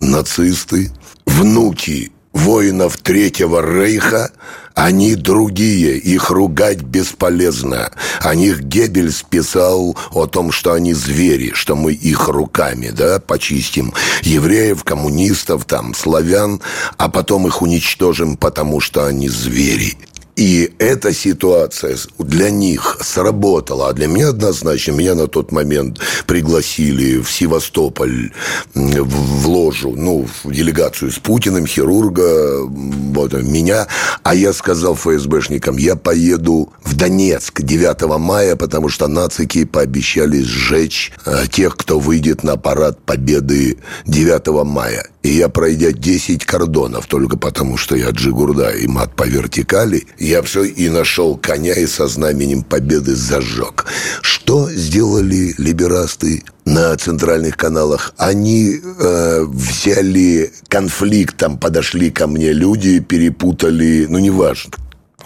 нацисты, 0.00 0.90
внуки 1.24 2.10
воинов 2.32 2.96
Третьего 2.96 3.62
Рейха, 3.62 4.32
они 4.74 5.14
другие, 5.14 5.96
их 5.98 6.30
ругать 6.30 6.82
бесполезно. 6.82 7.92
О 8.20 8.34
них 8.34 8.62
Геббельс 8.62 9.22
писал 9.22 9.96
о 10.10 10.26
том, 10.26 10.50
что 10.50 10.72
они 10.72 10.94
звери, 10.94 11.52
что 11.52 11.76
мы 11.76 11.92
их 11.92 12.28
руками, 12.28 12.90
да, 12.90 13.20
почистим. 13.20 13.94
Евреев, 14.22 14.82
коммунистов, 14.82 15.64
там, 15.64 15.94
славян, 15.94 16.60
а 16.96 17.08
потом 17.08 17.46
их 17.46 17.62
уничтожим, 17.62 18.36
потому 18.36 18.80
что 18.80 19.06
они 19.06 19.28
звери. 19.28 19.96
И 20.38 20.72
эта 20.78 21.12
ситуация 21.12 21.96
для 22.16 22.50
них 22.50 22.98
сработала, 23.00 23.88
а 23.88 23.92
для 23.92 24.06
меня 24.06 24.28
однозначно, 24.28 24.92
меня 24.92 25.16
на 25.16 25.26
тот 25.26 25.50
момент 25.50 25.98
пригласили 26.28 27.18
в 27.20 27.28
Севастополь 27.28 28.30
в 28.72 29.48
ложу, 29.48 29.96
ну, 29.96 30.28
в 30.44 30.52
делегацию 30.52 31.10
с 31.10 31.18
Путиным, 31.18 31.66
хирурга, 31.66 32.60
вот, 32.62 33.32
меня, 33.32 33.88
а 34.22 34.32
я 34.36 34.52
сказал 34.52 34.94
ФСБшникам, 34.94 35.76
я 35.76 35.96
поеду 35.96 36.72
в 36.84 36.94
Донецк 36.94 37.60
9 37.60 38.02
мая, 38.20 38.54
потому 38.54 38.88
что 38.88 39.08
нацики 39.08 39.64
пообещали 39.64 40.40
сжечь 40.40 41.10
э, 41.26 41.46
тех, 41.50 41.76
кто 41.76 41.98
выйдет 41.98 42.44
на 42.44 42.56
парад 42.56 43.00
победы 43.00 43.78
9 44.06 44.64
мая. 44.64 45.08
И 45.28 45.30
я, 45.30 45.48
пройдя 45.48 45.92
10 45.92 46.44
кордонов, 46.46 47.06
только 47.06 47.36
потому 47.36 47.76
что 47.76 47.96
я 47.96 48.10
Джигурда 48.10 48.70
и 48.70 48.86
мат 48.86 49.14
по 49.14 49.24
вертикали, 49.24 50.06
я 50.28 50.42
все 50.42 50.64
и 50.64 50.90
нашел 50.90 51.36
коня 51.36 51.72
и 51.74 51.86
со 51.86 52.06
знаменем 52.06 52.62
победы 52.62 53.16
зажег. 53.16 53.86
Что 54.20 54.70
сделали 54.70 55.54
либерасты 55.56 56.44
на 56.66 56.94
центральных 56.96 57.56
каналах? 57.56 58.12
Они 58.18 58.78
э, 58.78 59.44
взяли 59.48 60.52
конфликт, 60.68 61.36
там 61.38 61.58
подошли 61.58 62.10
ко 62.10 62.26
мне 62.26 62.52
люди, 62.52 63.00
перепутали, 63.00 64.06
ну, 64.08 64.18
неважно 64.18 64.72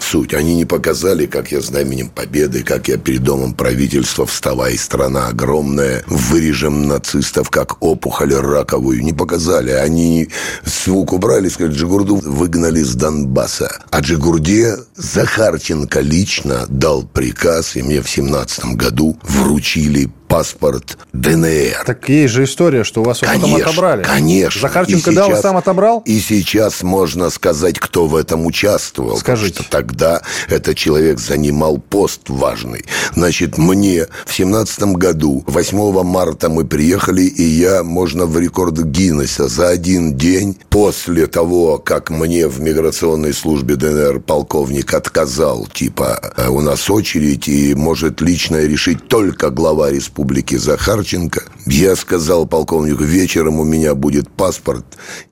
суть. 0.03 0.33
Они 0.33 0.55
не 0.55 0.65
показали, 0.65 1.25
как 1.25 1.51
я 1.51 1.61
знаменем 1.61 2.09
победы, 2.09 2.63
как 2.63 2.87
я 2.87 2.97
перед 2.97 3.23
домом 3.23 3.53
правительства, 3.53 4.25
вставай, 4.25 4.77
страна 4.77 5.27
огромная, 5.27 6.03
вырежем 6.07 6.87
нацистов, 6.87 7.49
как 7.49 7.81
опухоль 7.81 8.33
раковую. 8.33 9.03
Не 9.03 9.13
показали. 9.13 9.71
Они 9.71 10.29
звук 10.65 11.13
убрали, 11.13 11.49
сказали, 11.49 11.73
Джигурду 11.73 12.15
выгнали 12.17 12.83
с 12.83 12.93
Донбасса. 12.95 13.81
А 13.89 14.01
Джигурде 14.01 14.75
Захарченко 14.95 16.01
лично 16.01 16.65
дал 16.67 17.03
приказ, 17.03 17.75
и 17.75 17.81
мне 17.81 18.01
в 18.01 18.09
семнадцатом 18.09 18.75
году 18.75 19.17
вручили 19.23 20.11
паспорт 20.33 20.97
ДНР. 21.13 21.83
Так 21.85 22.09
есть 22.09 22.33
же 22.33 22.45
история, 22.45 22.83
что 22.83 23.01
у 23.01 23.03
вас 23.03 23.21
его 23.21 23.31
потом 23.33 23.55
отобрали. 23.55 24.01
Конечно. 24.01 24.61
Захарченко 24.61 25.11
и 25.11 25.15
дал 25.15 25.29
сейчас, 25.29 25.41
сам 25.41 25.57
отобрал? 25.57 26.01
И 26.07 26.19
сейчас 26.19 26.81
можно 26.81 27.29
сказать, 27.29 27.77
кто 27.77 28.07
в 28.07 28.15
этом 28.15 28.47
участвовал. 28.47 29.17
Скажите. 29.17 29.57
Потому 29.57 29.65
что 29.65 29.71
тогда 29.71 30.21
этот 30.49 30.75
человек 30.75 31.19
занимал 31.19 31.77
пост 31.77 32.29
важный. 32.29 32.83
Значит, 33.15 33.59
мне 33.59 34.07
в 34.25 34.33
семнадцатом 34.33 34.95
году, 34.95 35.43
8 35.45 36.01
марта 36.01 36.49
мы 36.49 36.65
приехали, 36.65 37.21
и 37.21 37.43
я, 37.43 37.83
можно 37.83 38.25
в 38.25 38.35
рекорд 38.39 38.79
Гиннесса, 38.79 39.47
за 39.47 39.69
один 39.69 40.17
день 40.17 40.57
после 40.69 41.27
того, 41.27 41.77
как 41.77 42.09
мне 42.09 42.47
в 42.47 42.59
миграционной 42.59 43.33
службе 43.33 43.75
ДНР 43.75 44.21
полковник 44.21 44.95
отказал, 44.95 45.67
типа, 45.67 46.33
«Э, 46.37 46.47
у 46.49 46.61
нас 46.61 46.89
очередь, 46.89 47.47
и 47.47 47.75
может 47.75 48.19
лично 48.19 48.57
решить 48.65 49.07
только 49.07 49.51
глава 49.51 49.91
республики, 49.91 50.22
республики 50.23 50.55
Захарченко. 50.55 51.43
Я 51.65 51.95
сказал 51.95 52.45
полковнику, 52.45 53.03
вечером 53.03 53.59
у 53.59 53.63
меня 53.63 53.93
будет 53.93 54.29
паспорт. 54.29 54.85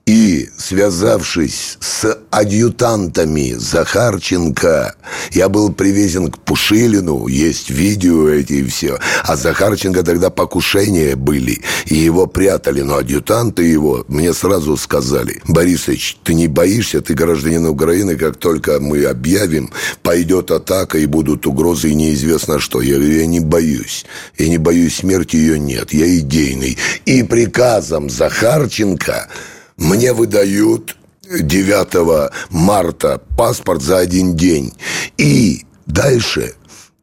И, 0.04 0.48
связавшись 0.58 1.78
с 1.80 2.18
адъютантами 2.30 3.54
Захарченко, 3.56 4.94
я 5.30 5.48
был 5.48 5.72
привезен 5.72 6.30
к 6.30 6.38
Пушилину, 6.38 7.28
есть 7.28 7.70
видео 7.70 8.28
эти 8.28 8.54
и 8.54 8.64
все. 8.64 8.98
А 9.24 9.36
Захарченко 9.36 10.02
тогда 10.02 10.30
покушения 10.30 11.14
были, 11.14 11.62
и 11.86 11.94
его 11.94 12.26
прятали. 12.26 12.82
Но 12.82 12.96
адъютанты 12.96 13.62
его 13.62 14.04
мне 14.08 14.34
сразу 14.34 14.76
сказали, 14.76 15.40
Борисович, 15.46 16.18
ты 16.24 16.34
не 16.34 16.48
боишься, 16.48 17.00
ты 17.00 17.14
гражданин 17.14 17.66
Украины, 17.66 18.16
как 18.16 18.36
только 18.36 18.80
мы 18.80 19.04
объявим, 19.04 19.70
пойдет 20.02 20.50
атака 20.50 20.98
и 20.98 21.06
будут 21.06 21.46
угрозы, 21.46 21.90
и 21.90 21.94
неизвестно 21.94 22.58
что. 22.58 22.80
Я 22.80 22.96
говорю, 22.96 23.14
я 23.18 23.26
не 23.26 23.40
боюсь. 23.40 24.04
Я 24.36 24.48
не 24.48 24.58
боюсь 24.58 24.71
боюсь 24.72 24.96
смерти, 24.96 25.36
ее 25.36 25.58
нет. 25.58 25.92
Я 25.92 26.06
идейный. 26.18 26.78
И 27.04 27.22
приказом 27.22 28.08
Захарченко 28.08 29.28
мне 29.76 30.14
выдают 30.14 30.96
9 31.30 32.32
марта 32.48 33.20
паспорт 33.36 33.82
за 33.82 33.98
один 33.98 34.34
день. 34.34 34.72
И 35.18 35.66
дальше 35.84 36.54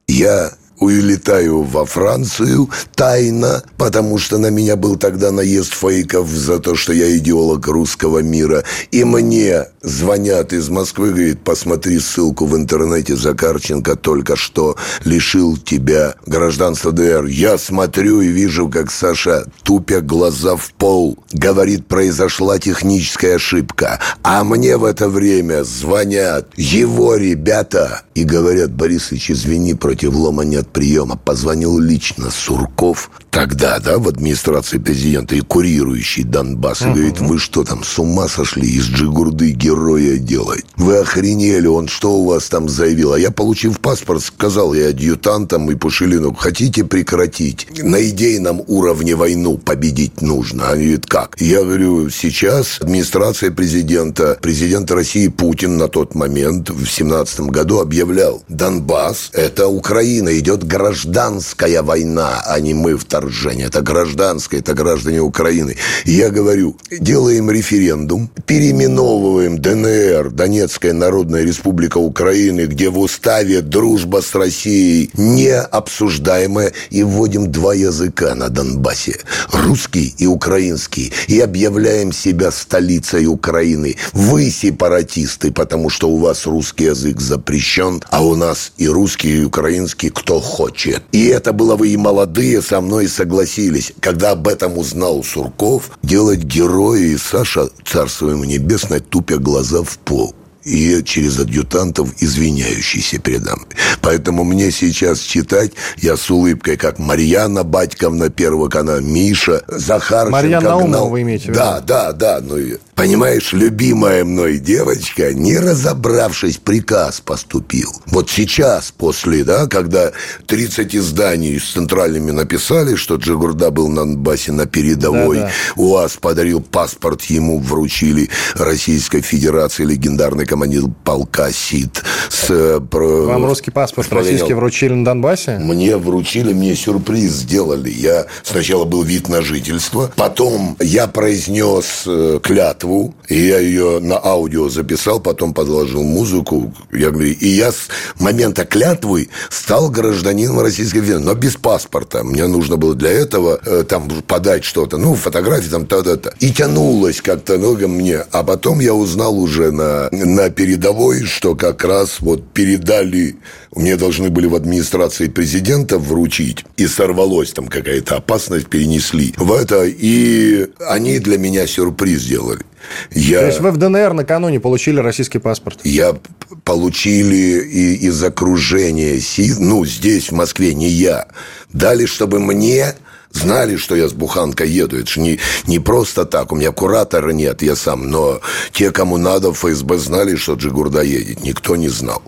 я 0.07 0.51
улетаю 0.79 1.63
во 1.63 1.85
Францию 1.85 2.69
тайно, 2.95 3.63
потому 3.77 4.17
что 4.17 4.37
на 4.37 4.49
меня 4.49 4.75
был 4.75 4.95
тогда 4.95 5.31
наезд 5.31 5.73
фейков 5.73 6.29
за 6.29 6.59
то, 6.59 6.75
что 6.75 6.93
я 6.93 7.15
идеолог 7.17 7.67
русского 7.67 8.19
мира. 8.19 8.63
И 8.91 9.03
мне 9.03 9.67
звонят 9.81 10.53
из 10.53 10.69
Москвы, 10.69 11.09
говорит, 11.09 11.41
посмотри 11.43 11.99
ссылку 11.99 12.45
в 12.45 12.55
интернете, 12.55 13.15
Закарченко 13.15 13.95
только 13.95 14.35
что 14.35 14.77
лишил 15.03 15.57
тебя 15.57 16.15
гражданства 16.25 16.91
ДР. 16.91 17.25
Я 17.25 17.57
смотрю 17.57 18.21
и 18.21 18.27
вижу, 18.27 18.69
как 18.69 18.91
Саша, 18.91 19.45
тупя 19.63 20.01
глаза 20.01 20.55
в 20.55 20.71
пол, 20.73 21.17
говорит, 21.31 21.87
произошла 21.87 22.59
техническая 22.59 23.35
ошибка. 23.35 23.99
А 24.23 24.43
мне 24.43 24.77
в 24.77 24.85
это 24.85 25.09
время 25.09 25.63
звонят 25.63 26.49
его 26.55 27.15
ребята 27.15 28.03
и 28.15 28.23
говорят, 28.23 28.71
Борисович, 28.71 29.31
извини, 29.31 29.73
против 29.73 30.13
лома 30.13 30.43
нет 30.43 30.68
приема. 30.71 31.17
Позвонил 31.17 31.79
лично 31.79 32.31
Сурков, 32.31 33.11
тогда, 33.29 33.79
да, 33.79 33.97
в 33.97 34.07
администрации 34.07 34.77
президента 34.77 35.35
и 35.35 35.41
курирующий 35.41 36.23
Донбасс. 36.23 36.81
И 36.81 36.85
говорит, 36.85 37.19
вы 37.19 37.37
что 37.37 37.63
там, 37.63 37.83
с 37.83 37.99
ума 37.99 38.27
сошли 38.27 38.67
из 38.67 38.85
Джигурды 38.85 39.51
героя 39.51 40.17
делать? 40.17 40.65
Вы 40.77 40.97
охренели, 40.97 41.67
он 41.67 41.87
что 41.87 42.17
у 42.17 42.25
вас 42.25 42.49
там 42.49 42.69
заявил? 42.69 43.13
А 43.13 43.19
я, 43.19 43.31
получив 43.31 43.79
паспорт, 43.79 44.23
сказал 44.23 44.73
я 44.73 44.89
адъютантам 44.89 45.69
и 45.71 45.75
Пушилину, 45.75 46.33
хотите 46.33 46.83
прекратить? 46.83 47.67
На 47.83 48.07
идейном 48.09 48.63
уровне 48.67 49.15
войну 49.15 49.57
победить 49.57 50.21
нужно. 50.21 50.69
Они 50.69 50.83
говорят, 50.85 51.05
как? 51.05 51.35
Я 51.39 51.63
говорю, 51.63 52.09
сейчас 52.09 52.79
администрация 52.81 53.51
президента, 53.51 54.37
президент 54.41 54.91
России 54.91 55.27
Путин 55.27 55.77
на 55.77 55.87
тот 55.87 56.15
момент, 56.15 56.69
в 56.69 56.85
семнадцатом 56.87 57.47
году, 57.47 57.79
объявлял, 57.79 58.43
Донбасс– 58.47 59.29
это 59.33 59.67
Украина, 59.67 60.37
идет 60.37 60.58
гражданская 60.63 61.81
война, 61.83 62.43
а 62.45 62.59
не 62.59 62.73
мы 62.73 62.97
вторжение. 62.97 63.67
Это 63.67 63.81
гражданское, 63.81 64.59
это 64.59 64.73
граждане 64.73 65.21
Украины. 65.21 65.77
Я 66.05 66.29
говорю, 66.29 66.77
делаем 66.91 67.51
референдум, 67.51 68.29
переименовываем 68.45 69.59
ДНР, 69.59 70.31
Донецкая 70.31 70.93
Народная 70.93 71.43
Республика 71.43 71.97
Украины, 71.97 72.61
где 72.61 72.89
в 72.89 72.99
уставе 72.99 73.61
дружба 73.61 74.21
с 74.21 74.35
Россией 74.35 75.11
необсуждаемая, 75.13 76.73
и 76.89 77.03
вводим 77.03 77.51
два 77.51 77.73
языка 77.73 78.35
на 78.35 78.49
Донбассе. 78.49 79.19
Русский 79.51 80.13
и 80.17 80.25
украинский. 80.25 81.11
И 81.27 81.39
объявляем 81.39 82.11
себя 82.11 82.51
столицей 82.51 83.27
Украины. 83.27 83.95
Вы 84.13 84.49
сепаратисты, 84.49 85.51
потому 85.51 85.89
что 85.89 86.09
у 86.09 86.17
вас 86.17 86.45
русский 86.45 86.85
язык 86.85 87.19
запрещен, 87.19 88.01
а 88.09 88.23
у 88.23 88.35
нас 88.35 88.71
и 88.77 88.87
русский, 88.87 89.41
и 89.41 89.45
украинский 89.45 90.09
кто 90.09 90.39
хочет. 90.49 91.03
И 91.11 91.27
это 91.27 91.53
было 91.53 91.75
вы 91.75 91.89
и 91.89 91.97
молодые 91.97 92.61
со 92.61 92.81
мной 92.81 93.07
согласились. 93.07 93.93
Когда 93.99 94.31
об 94.31 94.47
этом 94.47 94.77
узнал 94.77 95.23
Сурков, 95.23 95.91
делать 96.03 96.39
героя 96.39 96.99
и 96.99 97.17
Саша, 97.17 97.69
царство 97.85 98.29
ему 98.29 98.43
небесное, 98.43 98.99
тупя 98.99 99.37
глаза 99.37 99.83
в 99.83 99.97
пол 99.99 100.35
и 100.63 101.01
через 101.03 101.39
адъютантов 101.39 102.13
извиняющийся 102.19 103.19
передо 103.19 103.55
мной. 103.55 103.69
Поэтому 104.01 104.43
мне 104.43 104.71
сейчас 104.71 105.19
читать, 105.19 105.71
я 105.97 106.17
с 106.17 106.29
улыбкой, 106.29 106.77
как 106.77 106.99
Марьяна 106.99 107.63
Батьковна 107.63 108.29
Первого 108.29 108.69
канала, 108.69 108.99
Миша, 108.99 109.63
Захар. 109.67 110.29
Марьяна 110.29 110.69
Наумова 110.69 111.09
вы 111.09 111.21
имеете 111.21 111.45
в 111.45 111.47
виду? 111.49 111.59
Да, 111.59 111.81
да, 111.81 112.11
да. 112.11 112.39
Ну, 112.41 112.57
понимаешь, 112.99 113.53
любимая 113.53 114.25
мной 114.25 114.57
девочка, 114.57 115.33
не 115.33 115.57
разобравшись, 115.57 116.57
приказ 116.57 117.21
поступил. 117.21 117.93
Вот 118.07 118.29
сейчас, 118.29 118.91
после, 118.91 119.45
да, 119.45 119.67
когда 119.67 120.11
30 120.47 120.97
изданий 120.97 121.57
с 121.59 121.71
центральными 121.71 122.31
написали, 122.31 122.95
что 122.95 123.15
Джигурда 123.15 123.71
был 123.71 123.87
на 123.87 124.01
Донбассе 124.01 124.51
на 124.51 124.65
передовой, 124.65 125.37
да, 125.37 125.43
да. 125.45 125.81
УАЗ 125.81 126.17
подарил 126.17 126.59
паспорт, 126.59 127.23
ему 127.23 127.59
вручили 127.59 128.29
Российской 128.55 129.21
Федерации 129.21 129.85
легендарный 129.85 130.45
командир 130.45 130.83
полка 131.05 131.51
СИД. 131.51 132.03
С, 132.29 132.49
э. 132.49 132.79
Вам 132.91 133.45
русский 133.45 133.71
паспорт 133.71 134.11
российский 134.11 134.53
вручили 134.53 134.93
на 134.93 135.05
Донбассе? 135.05 135.57
Мне 135.57 135.95
вручили, 135.95 136.51
мне 136.51 136.75
сюрприз 136.75 137.31
сделали. 137.31 137.89
Я 137.89 138.25
сначала 138.43 138.83
был 138.83 139.03
вид 139.03 139.29
на 139.29 139.41
жительство, 139.41 140.11
потом 140.17 140.75
я 140.81 141.07
произнес 141.07 142.03
э, 142.05 142.39
клятву, 142.89 143.13
и 143.27 143.47
я 143.47 143.59
ее 143.59 143.99
на 143.99 144.17
аудио 144.23 144.69
записал, 144.69 145.19
потом 145.19 145.53
подложил 145.53 146.03
музыку. 146.03 146.73
Я 146.91 147.11
говорю, 147.11 147.31
и 147.31 147.47
я 147.47 147.71
с 147.71 147.89
момента 148.19 148.65
клятвы 148.65 149.29
стал 149.49 149.89
гражданином 149.89 150.59
Российской 150.59 151.01
Федерации, 151.01 151.25
но 151.25 151.35
без 151.35 151.55
паспорта. 151.55 152.23
Мне 152.23 152.47
нужно 152.47 152.77
было 152.77 152.95
для 152.95 153.11
этого 153.11 153.59
э, 153.65 153.83
там 153.87 154.09
подать 154.27 154.63
что-то, 154.63 154.97
ну, 154.97 155.15
фотографии 155.15 155.69
там, 155.69 155.85
та-та-та. 155.85 156.31
И 156.39 156.51
тянулось 156.51 157.21
как-то 157.21 157.57
много 157.57 157.87
мне. 157.87 158.17
А 158.31 158.43
потом 158.43 158.79
я 158.79 158.93
узнал 158.93 159.37
уже 159.37 159.71
на, 159.71 160.09
на 160.11 160.49
передовой, 160.49 161.23
что 161.23 161.55
как 161.55 161.83
раз 161.83 162.19
вот 162.19 162.51
передали, 162.53 163.37
мне 163.75 163.95
должны 163.95 164.29
были 164.29 164.47
в 164.47 164.55
администрации 164.55 165.27
президента 165.27 165.97
вручить, 165.97 166.65
и 166.77 166.87
сорвалось 166.87 167.51
там 167.51 167.67
какая-то 167.67 168.15
опасность, 168.15 168.67
перенесли 168.67 169.33
в 169.37 169.51
это, 169.51 169.85
и 169.85 170.67
они 170.87 171.19
для 171.19 171.37
меня 171.37 171.67
сюрприз 171.67 172.21
сделали. 172.21 172.65
Я... 173.11 173.39
То 173.39 173.45
есть 173.47 173.59
вы 173.59 173.71
в 173.71 173.77
ДНР 173.77 174.13
накануне 174.13 174.59
получили 174.59 174.99
российский 174.99 175.39
паспорт? 175.39 175.79
Я 175.83 176.17
получили 176.63 177.35
и 177.35 177.95
из 178.07 178.23
окружения, 178.23 179.19
ну, 179.59 179.85
здесь, 179.85 180.29
в 180.29 180.35
Москве, 180.35 180.73
не 180.73 180.87
я. 180.87 181.27
Дали, 181.71 182.05
чтобы 182.05 182.39
мне 182.39 182.95
знали, 183.31 183.75
что 183.75 183.95
я 183.95 184.07
с 184.07 184.13
буханкой 184.13 184.69
еду. 184.69 184.97
Это 184.97 185.09
же 185.09 185.19
не, 185.19 185.39
не 185.67 185.79
просто 185.79 186.25
так. 186.25 186.51
У 186.51 186.55
меня 186.55 186.71
куратора 186.71 187.31
нет, 187.31 187.61
я 187.61 187.75
сам. 187.75 188.09
Но 188.09 188.41
те, 188.71 188.91
кому 188.91 189.17
надо, 189.17 189.53
в 189.53 189.57
ФСБ 189.57 189.97
знали, 189.97 190.35
что 190.35 190.53
Джигурда 190.55 191.01
едет. 191.01 191.43
Никто 191.43 191.75
не 191.75 191.89
знал. 191.89 192.21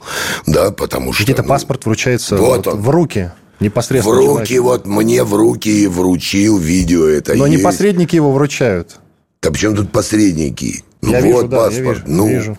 Да, 0.45 0.71
потому 0.71 1.13
что... 1.13 1.23
Где-то 1.23 1.43
ну, 1.43 1.49
паспорт 1.49 1.85
вручается 1.85 2.37
вот 2.37 2.65
вот 2.65 2.75
в 2.75 2.89
руки. 2.89 3.31
Непосредственно. 3.59 4.15
В 4.15 4.19
руки, 4.19 4.55
человек. 4.55 4.63
вот 4.63 4.87
мне 4.87 5.23
в 5.23 5.35
руки 5.35 5.69
и 5.83 5.87
вручил 5.87 6.57
видео 6.57 7.07
это. 7.07 7.35
Но 7.35 7.45
есть. 7.45 7.57
не 7.57 7.63
посредники 7.63 8.15
его 8.15 8.31
вручают. 8.31 8.99
Да 9.43 9.49
почему 9.49 9.75
тут 9.75 9.91
посредники? 9.91 10.83
Ну, 11.01 11.13
я 11.13 11.21
вот 11.21 11.45
вижу, 11.45 11.49
паспорт. 11.49 11.73
Да, 11.73 11.83
я 11.83 11.89
вижу, 11.89 12.03
ну, 12.05 12.27
вижу. 12.27 12.57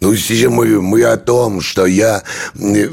Ну, 0.00 0.16
сейчас 0.16 0.50
мы, 0.50 0.82
мы 0.82 1.04
о 1.04 1.16
том, 1.16 1.60
что 1.60 1.86
я, 1.86 2.24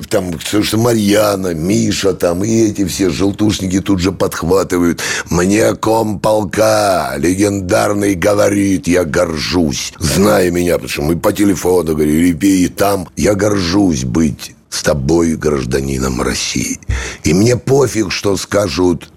там, 0.09 0.39
что 0.39 0.77
Марьяна, 0.77 1.55
Миша, 1.55 2.13
там, 2.13 2.43
и 2.43 2.69
эти 2.69 2.85
все 2.85 3.09
желтушники 3.09 3.79
тут 3.79 4.01
же 4.01 4.11
подхватывают. 4.11 5.01
Мне 5.31 5.73
комполка 5.73 7.15
легендарный 7.17 8.13
говорит, 8.13 8.87
я 8.87 9.03
горжусь, 9.03 9.93
зная 9.97 10.51
меня, 10.51 10.73
потому 10.73 10.89
что 10.89 11.01
мы 11.01 11.17
по 11.17 11.33
телефону 11.33 11.95
говорили, 11.95 12.37
и 12.45 12.67
там, 12.67 13.09
я 13.15 13.33
горжусь 13.33 14.03
быть 14.03 14.53
с 14.69 14.83
тобой 14.83 15.35
гражданином 15.37 16.21
России. 16.21 16.79
И 17.23 17.33
мне 17.33 17.57
пофиг, 17.57 18.11
что 18.11 18.37
скажут 18.37 19.09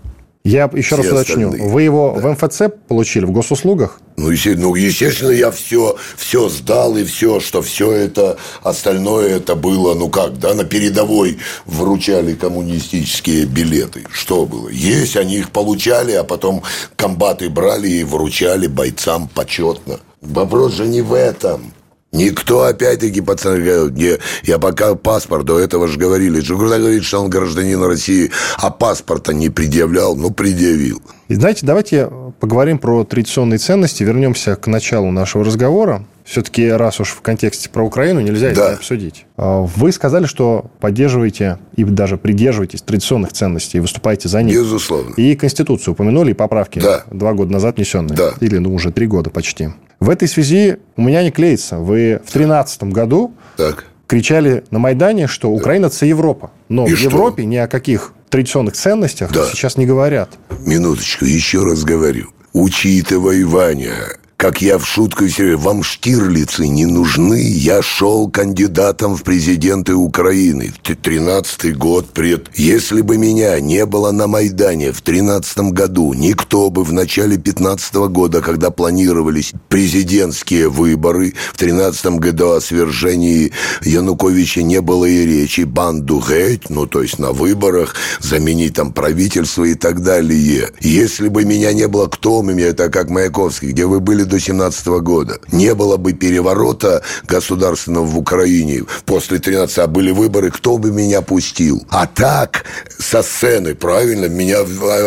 я 0.46 0.70
еще 0.72 0.96
раз 0.96 1.06
уточню. 1.06 1.50
Вы 1.50 1.82
его 1.82 2.16
да. 2.16 2.28
в 2.28 2.32
МФЦ 2.32 2.62
получили, 2.88 3.24
в 3.24 3.30
госуслугах? 3.30 4.00
Ну, 4.16 4.30
ну, 4.56 4.74
естественно, 4.74 5.30
я 5.30 5.50
все, 5.50 5.96
все 6.16 6.48
сдал, 6.48 6.96
и 6.96 7.04
все, 7.04 7.40
что 7.40 7.62
все 7.62 7.92
это, 7.92 8.38
остальное 8.62 9.36
это 9.36 9.54
было, 9.54 9.94
ну 9.94 10.08
как, 10.08 10.38
да, 10.38 10.54
на 10.54 10.64
передовой 10.64 11.38
вручали 11.66 12.34
коммунистические 12.34 13.44
билеты. 13.44 14.04
Что 14.10 14.46
было? 14.46 14.68
Есть, 14.68 15.16
они 15.16 15.36
их 15.36 15.50
получали, 15.50 16.12
а 16.12 16.24
потом 16.24 16.62
комбаты 16.96 17.50
брали 17.50 17.88
и 17.88 18.04
вручали 18.04 18.66
бойцам 18.66 19.28
почетно. 19.28 20.00
Вопрос 20.22 20.74
же 20.74 20.86
не 20.86 21.02
в 21.02 21.12
этом. 21.12 21.72
Никто, 22.12 22.62
опять-таки, 22.62 23.20
пацаны 23.20 23.60
говорят, 23.60 23.92
не, 23.92 24.18
я 24.44 24.58
пока 24.58 24.94
паспорт, 24.94 25.44
до 25.44 25.58
этого 25.58 25.88
же 25.88 25.98
говорили. 25.98 26.40
Джигурда 26.40 26.78
говорит, 26.78 27.04
что 27.04 27.20
он 27.20 27.28
гражданин 27.28 27.82
России, 27.82 28.30
а 28.56 28.70
паспорта 28.70 29.34
не 29.34 29.50
предъявлял, 29.50 30.16
ну, 30.16 30.30
предъявил. 30.30 31.02
И 31.28 31.34
знаете, 31.34 31.66
давайте 31.66 32.08
поговорим 32.40 32.78
про 32.78 33.04
традиционные 33.04 33.58
ценности, 33.58 34.02
вернемся 34.02 34.56
к 34.56 34.66
началу 34.66 35.10
нашего 35.10 35.44
разговора. 35.44 36.06
Все-таки, 36.26 36.68
раз 36.68 36.98
уж 36.98 37.10
в 37.10 37.20
контексте 37.20 37.70
про 37.70 37.84
Украину, 37.84 38.20
нельзя 38.20 38.46
да. 38.48 38.52
это 38.52 38.72
обсудить. 38.74 39.26
А, 39.36 39.60
вы 39.60 39.92
сказали, 39.92 40.26
что 40.26 40.66
поддерживаете 40.80 41.58
и 41.76 41.84
даже 41.84 42.18
придерживаетесь 42.18 42.82
традиционных 42.82 43.32
ценностей 43.32 43.78
и 43.78 43.80
выступаете 43.80 44.28
за 44.28 44.42
них. 44.42 44.56
Безусловно. 44.56 45.14
И 45.14 45.36
Конституцию 45.36 45.94
упомянули, 45.94 46.32
и 46.32 46.34
поправки 46.34 46.80
да. 46.80 47.04
два 47.12 47.32
года 47.32 47.52
назад 47.52 47.76
внесенные. 47.76 48.16
Да. 48.16 48.34
Или, 48.40 48.58
ну, 48.58 48.74
уже 48.74 48.90
три 48.90 49.06
года 49.06 49.30
почти. 49.30 49.70
В 50.00 50.10
этой 50.10 50.26
связи 50.26 50.78
у 50.96 51.02
меня 51.02 51.22
не 51.22 51.30
клеится. 51.30 51.78
Вы 51.78 52.20
в 52.24 52.32
2013 52.32 52.82
году 52.84 53.32
так. 53.56 53.84
кричали 54.08 54.64
на 54.72 54.80
Майдане, 54.80 55.28
что 55.28 55.50
Украина– 55.50 55.86
это 55.86 56.06
Европа. 56.06 56.50
Но 56.68 56.88
и 56.88 56.94
в 56.94 56.98
что? 56.98 57.08
Европе 57.08 57.44
ни 57.44 57.56
о 57.56 57.68
каких 57.68 58.12
традиционных 58.30 58.74
ценностях 58.74 59.32
да. 59.32 59.46
сейчас 59.46 59.76
не 59.76 59.86
говорят. 59.86 60.30
Минуточку, 60.66 61.24
еще 61.24 61.62
раз 61.62 61.84
говорю. 61.84 62.30
Учитывая, 62.52 63.46
Ваня, 63.46 63.94
как 64.36 64.60
я 64.60 64.78
в 64.78 64.86
шутку 64.86 65.28
серьезно, 65.28 65.64
вам 65.64 65.82
штирлицы 65.82 66.68
не 66.68 66.84
нужны, 66.84 67.40
я 67.40 67.80
шел 67.82 68.28
кандидатом 68.28 69.16
в 69.16 69.22
президенты 69.22 69.94
Украины. 69.94 70.72
Тринадцатый 71.02 71.72
год 71.72 72.10
пред... 72.10 72.48
Если 72.54 73.00
бы 73.00 73.16
меня 73.16 73.58
не 73.60 73.86
было 73.86 74.10
на 74.10 74.26
Майдане 74.26 74.92
в 74.92 75.00
тринадцатом 75.00 75.70
году, 75.70 76.12
никто 76.12 76.68
бы 76.68 76.84
в 76.84 76.92
начале 76.92 77.38
пятнадцатого 77.38 78.08
года, 78.08 78.40
когда 78.42 78.70
планировались 78.70 79.52
президентские 79.68 80.68
выборы, 80.68 81.34
в 81.52 81.56
тринадцатом 81.56 82.18
году 82.18 82.52
о 82.52 82.60
свержении 82.60 83.52
Януковича 83.82 84.62
не 84.62 84.80
было 84.80 85.06
и 85.06 85.24
речи. 85.24 85.62
Банду 85.62 86.22
геть, 86.26 86.68
ну 86.70 86.86
то 86.86 87.02
есть 87.02 87.18
на 87.18 87.32
выборах, 87.32 87.94
заменить 88.20 88.74
там 88.74 88.92
правительство 88.92 89.64
и 89.64 89.74
так 89.74 90.02
далее. 90.02 90.70
Если 90.80 91.28
бы 91.28 91.44
меня 91.44 91.72
не 91.72 91.88
было, 91.88 92.06
кто 92.08 92.42
меня, 92.42 92.66
это 92.66 92.90
как 92.90 93.08
Маяковский, 93.08 93.70
где 93.70 93.86
вы 93.86 94.00
были 94.00 94.25
до 94.26 94.38
17 94.38 94.86
года. 94.86 95.38
Не 95.52 95.74
было 95.74 95.96
бы 95.96 96.12
переворота 96.12 97.02
государственного 97.26 98.04
в 98.04 98.18
Украине 98.18 98.84
после 99.04 99.38
13 99.38 99.78
а 99.78 99.86
были 99.86 100.10
выборы, 100.10 100.50
кто 100.50 100.78
бы 100.78 100.90
меня 100.90 101.22
пустил. 101.22 101.84
А 101.90 102.06
так, 102.06 102.64
со 102.98 103.22
сцены, 103.22 103.74
правильно, 103.74 104.26
меня 104.26 104.60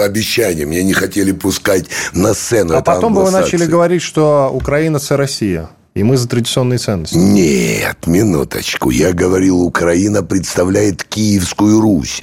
обещание, 0.03 0.65
меня 0.65 0.83
не 0.83 0.93
хотели 0.93 1.31
пускать 1.31 1.85
на 2.13 2.33
сцену. 2.33 2.75
А 2.75 2.81
потом 2.81 3.13
бы 3.13 3.23
вы 3.23 3.31
начали 3.31 3.65
говорить, 3.65 4.01
что 4.01 4.49
Украина– 4.53 4.97
это 5.03 5.17
Россия. 5.17 5.69
И 5.95 6.03
мы 6.03 6.17
за 6.17 6.27
традиционные 6.27 6.77
ценности. 6.77 7.15
Нет, 7.15 8.05
минуточку. 8.05 8.91
Я 8.91 9.11
говорил, 9.11 9.61
Украина 9.61 10.21
представляет 10.21 11.03
Киевскую 11.03 11.81
Русь. 11.81 12.21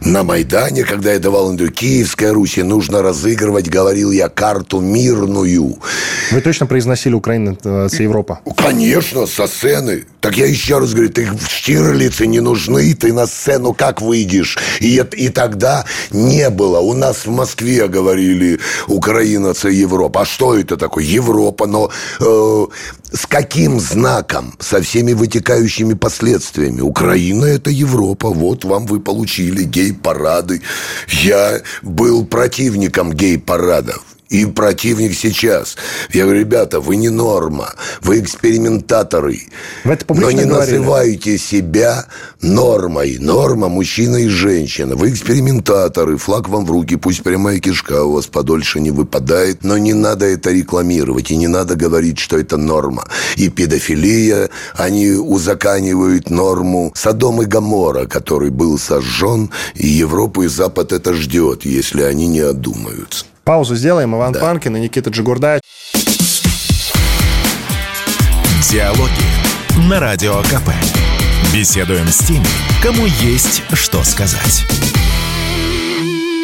На 0.00 0.22
Майдане, 0.22 0.82
когда 0.82 1.12
я 1.12 1.18
давал 1.18 1.52
интервью, 1.52 1.74
Киевская 1.74 2.32
Русь, 2.32 2.56
и 2.56 2.62
нужно 2.62 3.02
разыгрывать, 3.02 3.68
говорил 3.68 4.10
я, 4.12 4.28
карту 4.28 4.80
мирную. 4.80 5.78
Вы 6.30 6.40
точно 6.40 6.66
произносили 6.66 7.14
Украина, 7.14 7.50
это 7.50 7.88
Европа? 7.98 8.40
Конечно, 8.56 9.26
со 9.26 9.46
сцены. 9.46 10.06
Так 10.20 10.36
я 10.38 10.46
еще 10.46 10.78
раз 10.78 10.94
говорю, 10.94 11.10
ты 11.10 11.26
в 11.26 11.50
Штирлице 11.50 12.26
не 12.26 12.40
нужны, 12.40 12.94
ты 12.94 13.12
на 13.12 13.26
сцену 13.26 13.74
как 13.74 14.00
выйдешь? 14.00 14.56
И, 14.80 15.04
и 15.16 15.28
тогда 15.28 15.84
не 16.10 16.48
было. 16.48 16.78
У 16.78 16.94
нас 16.94 17.26
в 17.26 17.30
Москве 17.30 17.88
говорили, 17.88 18.58
Украина 18.86 19.48
это 19.48 19.68
Европа. 19.68 20.22
А 20.22 20.24
что 20.24 20.54
это 20.56 20.76
такое? 20.76 21.04
Европа, 21.04 21.66
но 21.66 21.90
э, 22.20 22.66
с 23.12 23.26
каким 23.26 23.80
знаком? 23.80 24.54
Со 24.58 24.80
всеми 24.80 25.12
вытекающими 25.12 25.94
последствиями. 25.94 26.80
Украина– 26.80 27.44
это 27.46 27.70
Европа. 27.70 28.30
Вот 28.30 28.64
вам 28.64 28.86
вы 28.86 29.00
получили 29.00 29.64
гей-парады. 29.64 30.62
Я 31.08 31.60
был 31.82 32.24
противником 32.24 33.12
гей-парадов 33.12 34.02
и 34.32 34.46
противник 34.46 35.14
сейчас. 35.14 35.76
Я 36.10 36.24
говорю, 36.24 36.40
ребята, 36.40 36.80
вы 36.80 36.96
не 36.96 37.10
норма, 37.10 37.74
вы 38.00 38.20
экспериментаторы. 38.20 39.42
Вы 39.84 39.92
это 39.92 40.06
но 40.08 40.30
не 40.30 40.44
говорили. 40.44 40.78
называйте 40.78 41.36
себя 41.36 42.06
нормой. 42.40 43.18
Норма 43.18 43.68
мужчина 43.68 44.16
и 44.16 44.28
женщина. 44.28 44.96
Вы 44.96 45.10
экспериментаторы, 45.10 46.16
флаг 46.16 46.48
вам 46.48 46.64
в 46.64 46.70
руки, 46.70 46.96
пусть 46.96 47.22
прямая 47.22 47.60
кишка 47.60 48.04
у 48.04 48.14
вас 48.14 48.26
подольше 48.26 48.80
не 48.80 48.90
выпадает, 48.90 49.64
но 49.64 49.76
не 49.76 49.92
надо 49.92 50.24
это 50.24 50.50
рекламировать, 50.50 51.30
и 51.30 51.36
не 51.36 51.48
надо 51.48 51.76
говорить, 51.76 52.18
что 52.18 52.38
это 52.38 52.56
норма. 52.56 53.04
И 53.36 53.50
педофилия, 53.50 54.48
они 54.74 55.10
узаканивают 55.10 56.30
норму. 56.30 56.92
Содом 56.96 57.42
и 57.42 57.44
Гамора, 57.44 58.06
который 58.06 58.48
был 58.48 58.78
сожжен, 58.78 59.50
и 59.74 59.86
Европу 59.86 60.44
и 60.44 60.48
Запад 60.48 60.92
это 60.92 61.12
ждет, 61.12 61.66
если 61.66 62.00
они 62.00 62.28
не 62.28 62.40
одумаются. 62.40 63.26
Паузу 63.44 63.74
сделаем. 63.74 64.14
Иван 64.14 64.32
да. 64.32 64.40
Панкин 64.40 64.76
и 64.76 64.80
Никита 64.80 65.10
Джигурда. 65.10 65.60
Диалоги 68.70 69.88
на 69.88 69.98
Радио 69.98 70.34
КП. 70.42 70.70
Беседуем 71.52 72.06
с 72.06 72.18
теми, 72.18 72.46
кому 72.82 73.04
есть 73.04 73.62
что 73.72 74.02
сказать. 74.04 74.64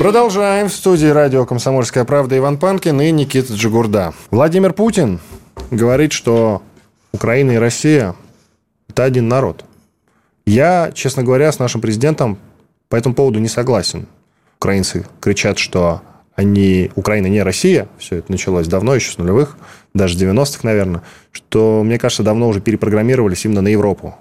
Продолжаем. 0.00 0.68
В 0.68 0.72
студии 0.72 1.06
радио 1.06 1.46
«Комсомольская 1.46 2.04
правда» 2.04 2.36
Иван 2.36 2.58
Панкин 2.58 3.00
и 3.00 3.10
Никита 3.10 3.54
Джигурда. 3.54 4.12
Владимир 4.30 4.72
Путин 4.72 5.20
говорит, 5.70 6.12
что 6.12 6.62
Украина 7.12 7.52
и 7.52 7.56
Россия– 7.56 8.14
это 8.88 9.04
один 9.04 9.28
народ. 9.28 9.64
Я, 10.46 10.92
честно 10.94 11.22
говоря, 11.22 11.50
с 11.50 11.58
нашим 11.58 11.80
президентом 11.80 12.38
по 12.88 12.96
этому 12.96 13.14
поводу 13.14 13.38
не 13.38 13.48
согласен. 13.48 14.06
Украинцы 14.58 15.06
кричат, 15.20 15.58
что 15.58 16.02
они, 16.38 16.92
Украина 16.94 17.26
не 17.26 17.42
Россия, 17.42 17.88
все 17.98 18.16
это 18.18 18.30
началось 18.30 18.68
давно, 18.68 18.94
еще 18.94 19.10
с 19.10 19.18
нулевых, 19.18 19.56
даже 19.92 20.16
90-х, 20.16 20.60
наверное, 20.62 21.02
что, 21.32 21.82
мне 21.84 21.98
кажется, 21.98 22.22
давно 22.22 22.48
уже 22.48 22.60
перепрограммировались 22.60 23.44
именно 23.44 23.60
на 23.60 23.66
Европу. 23.66 24.14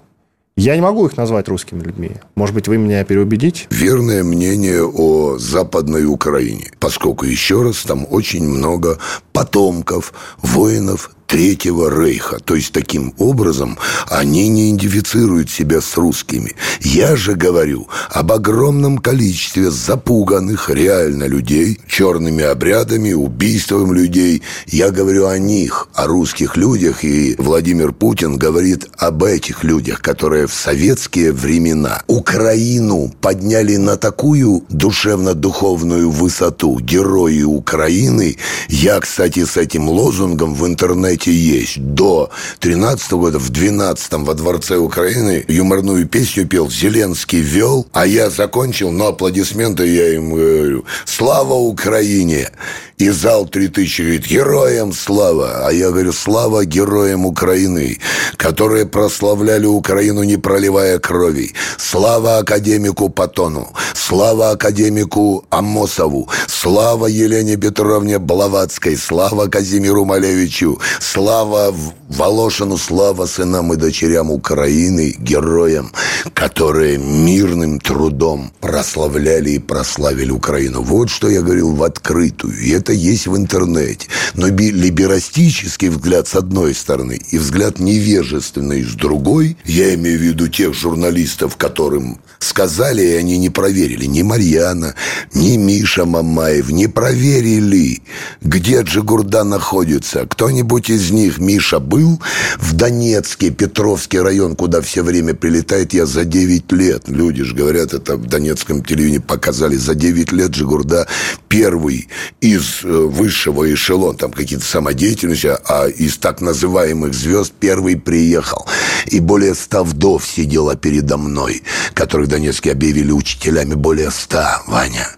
Я 0.56 0.74
не 0.74 0.82
могу 0.82 1.06
их 1.06 1.16
назвать 1.16 1.46
русскими 1.46 1.80
людьми. 1.80 2.10
Может 2.34 2.56
быть, 2.56 2.66
вы 2.66 2.76
меня 2.76 3.04
переубедите? 3.04 3.68
Верное 3.70 4.24
мнение 4.24 4.82
о 4.84 5.38
Западной 5.38 6.06
Украине, 6.06 6.72
поскольку, 6.80 7.24
еще 7.24 7.62
раз, 7.62 7.84
там 7.84 8.04
очень 8.10 8.42
много 8.42 8.98
потомков, 9.32 10.12
воинов 10.42 11.12
Третьего 11.28 11.90
Рейха. 11.90 12.38
То 12.38 12.54
есть, 12.54 12.72
таким 12.72 13.12
образом, 13.18 13.78
они 14.08 14.48
не 14.48 14.70
идентифицируют 14.70 15.50
себя 15.50 15.82
с 15.82 15.96
русскими. 15.98 16.54
Я 16.80 17.16
же 17.16 17.34
говорю 17.34 17.86
об 18.10 18.32
огромном 18.32 18.96
количестве 18.96 19.70
запуганных 19.70 20.70
реально 20.70 21.24
людей, 21.24 21.78
черными 21.86 22.44
обрядами, 22.44 23.12
убийством 23.12 23.92
людей. 23.92 24.42
Я 24.66 24.90
говорю 24.90 25.26
о 25.26 25.36
них, 25.38 25.88
о 25.92 26.06
русских 26.06 26.56
людях, 26.56 27.04
и 27.04 27.34
Владимир 27.38 27.92
Путин 27.92 28.38
говорит 28.38 28.86
об 28.96 29.22
этих 29.22 29.64
людях, 29.64 30.00
которые 30.00 30.46
в 30.46 30.54
советские 30.54 31.32
времена 31.32 32.02
Украину 32.06 33.12
подняли 33.20 33.76
на 33.76 33.98
такую 33.98 34.64
душевно-духовную 34.70 36.10
высоту. 36.10 36.78
Герои 36.80 37.42
Украины. 37.42 38.38
Я, 38.68 38.98
кстати, 39.00 39.44
с 39.44 39.58
этим 39.58 39.90
лозунгом 39.90 40.54
в 40.54 40.66
интернете 40.66 41.17
интернете 41.18 41.32
есть. 41.32 41.78
До 41.78 42.30
13 42.60 43.12
года, 43.12 43.38
в 43.38 43.50
12 43.50 44.12
во 44.12 44.34
Дворце 44.34 44.76
Украины 44.76 45.44
юморную 45.48 46.06
песню 46.06 46.46
пел, 46.46 46.70
Зеленский 46.70 47.40
вел, 47.40 47.86
а 47.92 48.06
я 48.06 48.30
закончил, 48.30 48.90
но 48.90 49.08
аплодисменты 49.08 49.86
я 49.86 50.14
им 50.14 50.34
говорю. 50.34 50.84
Слава 51.04 51.54
Украине! 51.54 52.50
И 52.98 53.10
зал 53.10 53.46
3000 53.46 54.02
говорит, 54.02 54.26
героям 54.26 54.92
слава! 54.92 55.68
А 55.68 55.72
я 55.72 55.90
говорю, 55.90 56.12
слава 56.12 56.64
героям 56.64 57.26
Украины, 57.26 57.98
которые 58.36 58.86
прославляли 58.86 59.66
Украину, 59.66 60.24
не 60.24 60.36
проливая 60.36 60.98
крови. 60.98 61.54
Слава 61.76 62.38
академику 62.38 63.08
Патону, 63.08 63.68
слава 63.94 64.50
академику 64.50 65.44
Амосову, 65.50 66.28
слава 66.48 67.06
Елене 67.06 67.56
Петровне 67.56 68.18
Блаватской, 68.18 68.96
слава 68.96 69.46
Казимиру 69.46 70.04
Малевичу, 70.04 70.80
слава 71.12 71.74
Волошину, 72.08 72.76
слава 72.76 73.26
сынам 73.26 73.72
и 73.72 73.76
дочерям 73.76 74.30
Украины, 74.30 75.14
героям, 75.18 75.92
которые 76.34 76.98
мирным 76.98 77.80
трудом 77.80 78.52
прославляли 78.60 79.50
и 79.50 79.58
прославили 79.58 80.30
Украину. 80.30 80.82
Вот 80.82 81.10
что 81.10 81.28
я 81.28 81.40
говорил 81.40 81.74
в 81.74 81.82
открытую. 81.82 82.58
И 82.58 82.70
это 82.70 82.92
есть 82.92 83.26
в 83.26 83.36
интернете. 83.36 84.08
Но 84.34 84.48
либерастический 84.48 85.88
взгляд 85.88 86.28
с 86.28 86.34
одной 86.34 86.74
стороны 86.74 87.20
и 87.30 87.38
взгляд 87.38 87.78
невежественный 87.78 88.84
с 88.84 88.94
другой, 88.94 89.56
я 89.64 89.94
имею 89.94 90.18
в 90.18 90.22
виду 90.22 90.48
тех 90.48 90.74
журналистов, 90.74 91.56
которым 91.56 92.18
сказали, 92.38 93.02
и 93.02 93.14
они 93.14 93.38
не 93.38 93.50
проверили, 93.50 94.06
ни 94.06 94.22
Марьяна, 94.22 94.94
ни 95.34 95.56
Миша 95.56 96.04
Мамаев 96.04 96.70
не 96.70 96.86
проверили, 96.86 98.02
где 98.40 98.82
Джигурда 98.82 99.44
находится. 99.44 100.26
Кто-нибудь 100.26 100.90
из 100.90 100.97
них, 101.10 101.38
Миша, 101.38 101.78
был 101.78 102.20
в 102.58 102.72
Донецке, 102.74 103.50
Петровский 103.50 104.20
район, 104.20 104.56
куда 104.56 104.80
все 104.80 105.02
время 105.02 105.34
прилетает 105.34 105.92
я 105.94 106.06
за 106.06 106.24
9 106.24 106.72
лет. 106.72 107.04
Люди 107.08 107.44
же 107.44 107.54
говорят, 107.54 107.94
это 107.94 108.16
в 108.16 108.26
Донецком 108.26 108.84
телевидении 108.84 109.18
показали, 109.18 109.76
за 109.76 109.94
9 109.94 110.32
лет 110.32 110.50
Джигурда 110.50 111.06
первый 111.48 112.08
из 112.40 112.84
Э, 112.88 113.06
высшего 113.08 113.72
эшелона, 113.72 114.16
там 114.16 114.32
какие-то 114.32 114.64
самодеятельности, 114.64 115.50
а 115.64 115.86
из 115.88 116.16
так 116.16 116.40
называемых 116.40 117.12
звезд 117.12 117.52
первый 117.58 117.96
приехал. 117.96 118.66
И 119.06 119.20
более 119.20 119.54
ста 119.54 119.82
вдов 119.82 120.26
сидела 120.26 120.74
передо 120.76 121.16
мной, 121.16 121.62
которых 121.94 122.28
Донецке 122.28 122.72
объявили 122.72 123.12
учителями 123.12 123.74
более 123.74 124.10
ста, 124.10 124.62
Ваня. 124.66 125.08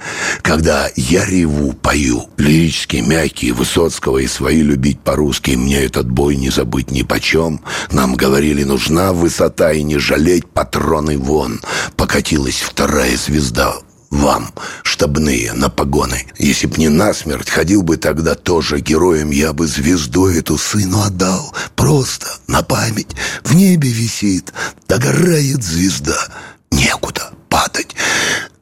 Когда 0.43 0.89
я 0.97 1.25
реву, 1.25 1.73
пою, 1.73 2.29
лирические, 2.37 3.03
мягкие, 3.03 3.53
Высоцкого 3.53 4.19
и 4.19 4.27
свои 4.27 4.63
любить 4.63 5.01
по-русски, 5.01 5.51
мне 5.71 5.85
этот 5.85 6.11
бой 6.11 6.35
не 6.35 6.51
забыть 6.51 6.91
ни 6.91 7.03
почем. 7.03 7.61
Нам 7.93 8.17
говорили, 8.17 8.65
нужна 8.65 9.13
высота 9.13 9.71
и 9.71 9.85
не 9.85 9.99
жалеть 9.99 10.49
патроны 10.49 11.17
вон. 11.17 11.61
Покатилась 11.97 12.59
вторая 12.61 13.17
звезда 13.17 13.77
вам, 14.11 14.53
штабные, 14.83 15.53
на 15.53 15.69
погоны. 15.69 16.27
Если 16.37 16.67
б 16.67 16.75
не 16.79 16.89
насмерть, 16.89 17.49
ходил 17.49 17.83
бы 17.83 17.97
тогда 17.97 18.35
тоже 18.35 18.81
героем, 18.81 19.31
я 19.31 19.53
бы 19.53 19.69
звезду 19.69 20.27
эту 20.27 20.59
сыну 20.59 21.03
отдал. 21.03 21.55
Просто, 21.77 22.27
на 22.49 22.63
память, 22.63 23.15
в 23.45 23.55
небе 23.55 23.91
висит, 23.91 24.53
догорает 24.89 25.63
звезда. 25.63 26.19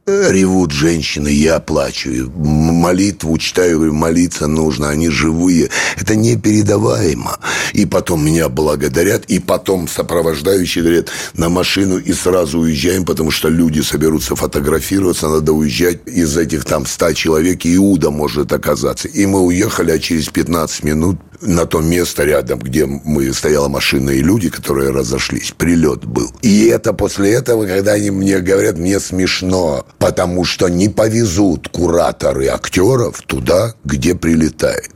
Ревут 0.08 0.72
женщины, 0.72 1.28
я 1.28 1.60
плачу. 1.60 2.32
Молитву 2.34 3.36
читаю, 3.36 3.76
говорю, 3.76 3.92
молиться 3.92 4.46
нужно, 4.46 4.88
они 4.88 5.10
живые. 5.10 5.68
Это 6.00 6.16
непередаваемо. 6.16 7.38
И 7.74 7.84
потом 7.84 8.24
меня 8.24 8.48
благодарят, 8.48 9.26
и 9.26 9.38
потом 9.38 9.86
сопровождающие 9.86 10.82
говорят, 10.82 11.08
на 11.34 11.50
машину 11.50 11.98
и 11.98 12.14
сразу 12.14 12.60
уезжаем, 12.60 13.04
потому 13.04 13.30
что 13.30 13.50
люди 13.50 13.82
соберутся 13.82 14.34
фотографироваться, 14.34 15.28
надо 15.28 15.52
уезжать 15.52 16.00
из 16.06 16.38
этих 16.38 16.64
там 16.64 16.86
ста 16.86 17.12
человек, 17.12 17.60
Иуда 17.64 18.10
может 18.10 18.50
оказаться. 18.54 19.08
И 19.08 19.26
мы 19.26 19.42
уехали, 19.42 19.90
а 19.90 19.98
через 19.98 20.30
15 20.30 20.84
минут 20.84 21.18
на 21.40 21.66
то 21.66 21.80
место 21.80 22.24
рядом, 22.24 22.58
где 22.58 22.86
мы 22.86 23.32
стояла 23.32 23.68
машина 23.68 24.10
и 24.10 24.22
люди, 24.22 24.48
которые 24.48 24.90
разошлись, 24.90 25.52
прилет 25.56 26.04
был. 26.04 26.30
И 26.42 26.66
это 26.66 26.92
после 26.92 27.32
этого, 27.32 27.66
когда 27.66 27.92
они 27.92 28.10
мне 28.10 28.38
говорят, 28.40 28.78
мне 28.78 28.98
смешно, 29.00 29.86
потому 29.98 30.44
что 30.44 30.68
не 30.68 30.88
повезут 30.88 31.68
кураторы 31.68 32.46
актеров 32.48 33.22
туда, 33.22 33.74
где 33.84 34.14
прилетает. 34.14 34.92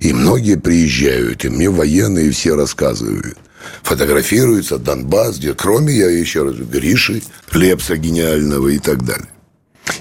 И 0.00 0.12
многие 0.12 0.56
приезжают, 0.56 1.44
и 1.44 1.48
мне 1.48 1.70
военные 1.70 2.30
все 2.30 2.56
рассказывают 2.56 3.38
фотографируются 3.82 4.78
Донбасс, 4.78 5.38
где 5.38 5.54
кроме, 5.54 5.94
я 5.94 6.10
еще 6.10 6.44
раз, 6.44 6.54
Гриши, 6.56 7.22
Лепса 7.52 7.96
гениального 7.96 8.68
и 8.68 8.78
так 8.78 9.04
далее. 9.04 9.28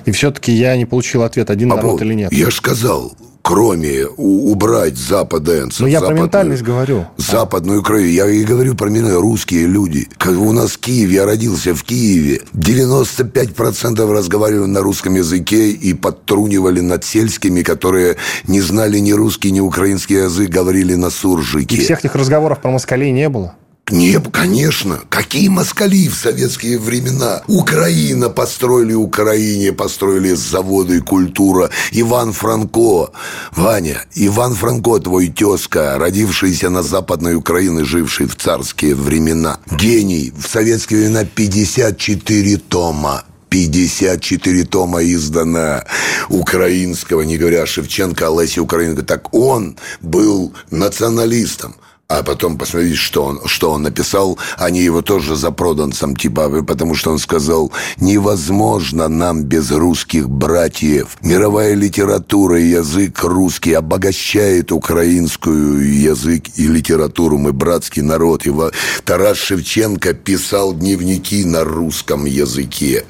И 0.06 0.12
все-таки 0.12 0.52
я 0.52 0.76
не 0.78 0.86
получил 0.86 1.24
ответ, 1.24 1.50
один 1.50 1.72
а 1.72 1.76
народ 1.76 1.94
вот, 1.94 2.02
или 2.02 2.14
нет. 2.14 2.32
Я 2.32 2.50
же 2.50 2.56
сказал, 2.56 3.16
кроме 3.44 4.06
убрать 4.08 4.98
западенцев. 4.98 5.82
Ну, 5.82 5.88
я 5.88 6.02
про 6.02 6.14
ментальность 6.14 6.64
говорю. 6.64 7.06
Западную 7.18 7.82
Украину. 7.82 8.08
Я 8.08 8.28
и 8.28 8.44
говорю 8.44 8.74
про 8.74 8.90
меня 8.90 9.16
русские 9.16 9.68
люди. 9.68 10.08
Как 10.18 10.38
у 10.38 10.54
нас 10.54 10.72
в 10.72 10.80
Киеве, 10.80 11.16
я 11.16 11.26
родился 11.26 11.76
в 11.76 11.84
Киеве. 11.84 12.42
95% 12.54 14.12
разговаривали 14.12 14.70
на 14.70 14.82
русском 14.82 15.16
языке 15.16 15.70
и 15.72 15.94
подтрунивали 15.94 16.80
над 16.80 17.04
сельскими, 17.04 17.62
которые 17.62 18.16
не 18.48 18.62
знали 18.62 18.98
ни 19.00 19.12
русский, 19.12 19.52
ни 19.52 19.60
украинский 19.60 20.24
язык, 20.24 20.50
говорили 20.50 20.96
на 20.96 21.10
суржике. 21.10 21.76
И 21.76 21.80
всех 21.82 22.00
этих 22.00 22.16
разговоров 22.16 22.62
про 22.62 22.72
москалей 22.72 23.12
не 23.12 23.28
было? 23.28 23.56
Не, 23.92 24.20
конечно. 24.20 25.02
Какие 25.10 25.50
москали 25.50 26.08
в 26.08 26.16
советские 26.16 26.80
времена? 26.80 27.44
Украина 27.48 28.30
построили 28.30 28.94
Украине, 28.94 29.74
построили 29.74 30.34
заводы, 30.34 31.02
культура. 31.02 31.70
Иван 31.92 32.32
Франко. 32.32 33.12
Ваня, 33.52 34.06
Иван 34.16 34.56
Франко, 34.56 35.00
твой 35.00 35.28
тезка, 35.28 35.98
родившийся 35.98 36.70
на 36.70 36.82
Западной 36.82 37.36
Украине, 37.36 37.84
живший 37.84 38.28
в 38.28 38.38
царские 38.38 38.96
времена. 38.96 39.60
Гений. 39.70 40.32
В 40.36 40.48
советские 40.48 41.02
времена 41.02 41.26
54 41.26 42.58
тома. 42.58 43.26
54 43.50 44.64
тома 44.64 45.04
издано 45.04 45.84
украинского, 46.30 47.22
не 47.22 47.38
говоря 47.38 47.68
Шевченко, 47.68 48.30
о 48.30 48.42
Лесе 48.42 48.62
Украинка. 48.62 49.04
Так 49.04 49.32
он 49.34 49.78
был 50.02 50.54
националистом 50.72 51.76
а 52.14 52.22
потом 52.22 52.60
посмотреть, 52.60 52.98
что 52.98 53.24
он, 53.26 53.42
что 53.46 53.72
он 53.72 53.82
написал. 53.82 54.38
Они 54.58 54.82
его 54.82 55.02
тоже 55.02 55.36
за 55.36 55.50
проданцем, 55.50 56.16
типа, 56.16 56.64
потому 56.64 56.94
что 56.94 57.12
он 57.12 57.18
сказал, 57.18 57.72
невозможно 57.98 59.08
нам 59.08 59.44
без 59.44 59.72
русских 59.72 60.30
братьев. 60.30 61.18
Мировая 61.22 61.74
литература 61.74 62.60
и 62.60 62.68
язык 62.68 63.24
русский 63.24 63.74
обогащает 63.74 64.72
украинскую 64.72 66.02
язык 66.02 66.44
и 66.56 66.68
литературу. 66.68 67.40
Мы 67.40 67.52
братский 67.52 68.04
народ. 68.04 68.46
Его 68.46 68.72
Тарас 69.06 69.38
Шевченко 69.38 70.14
писал 70.14 70.76
дневники 70.76 71.44
на 71.44 71.64
русском 71.64 72.26
языке. 72.26 73.06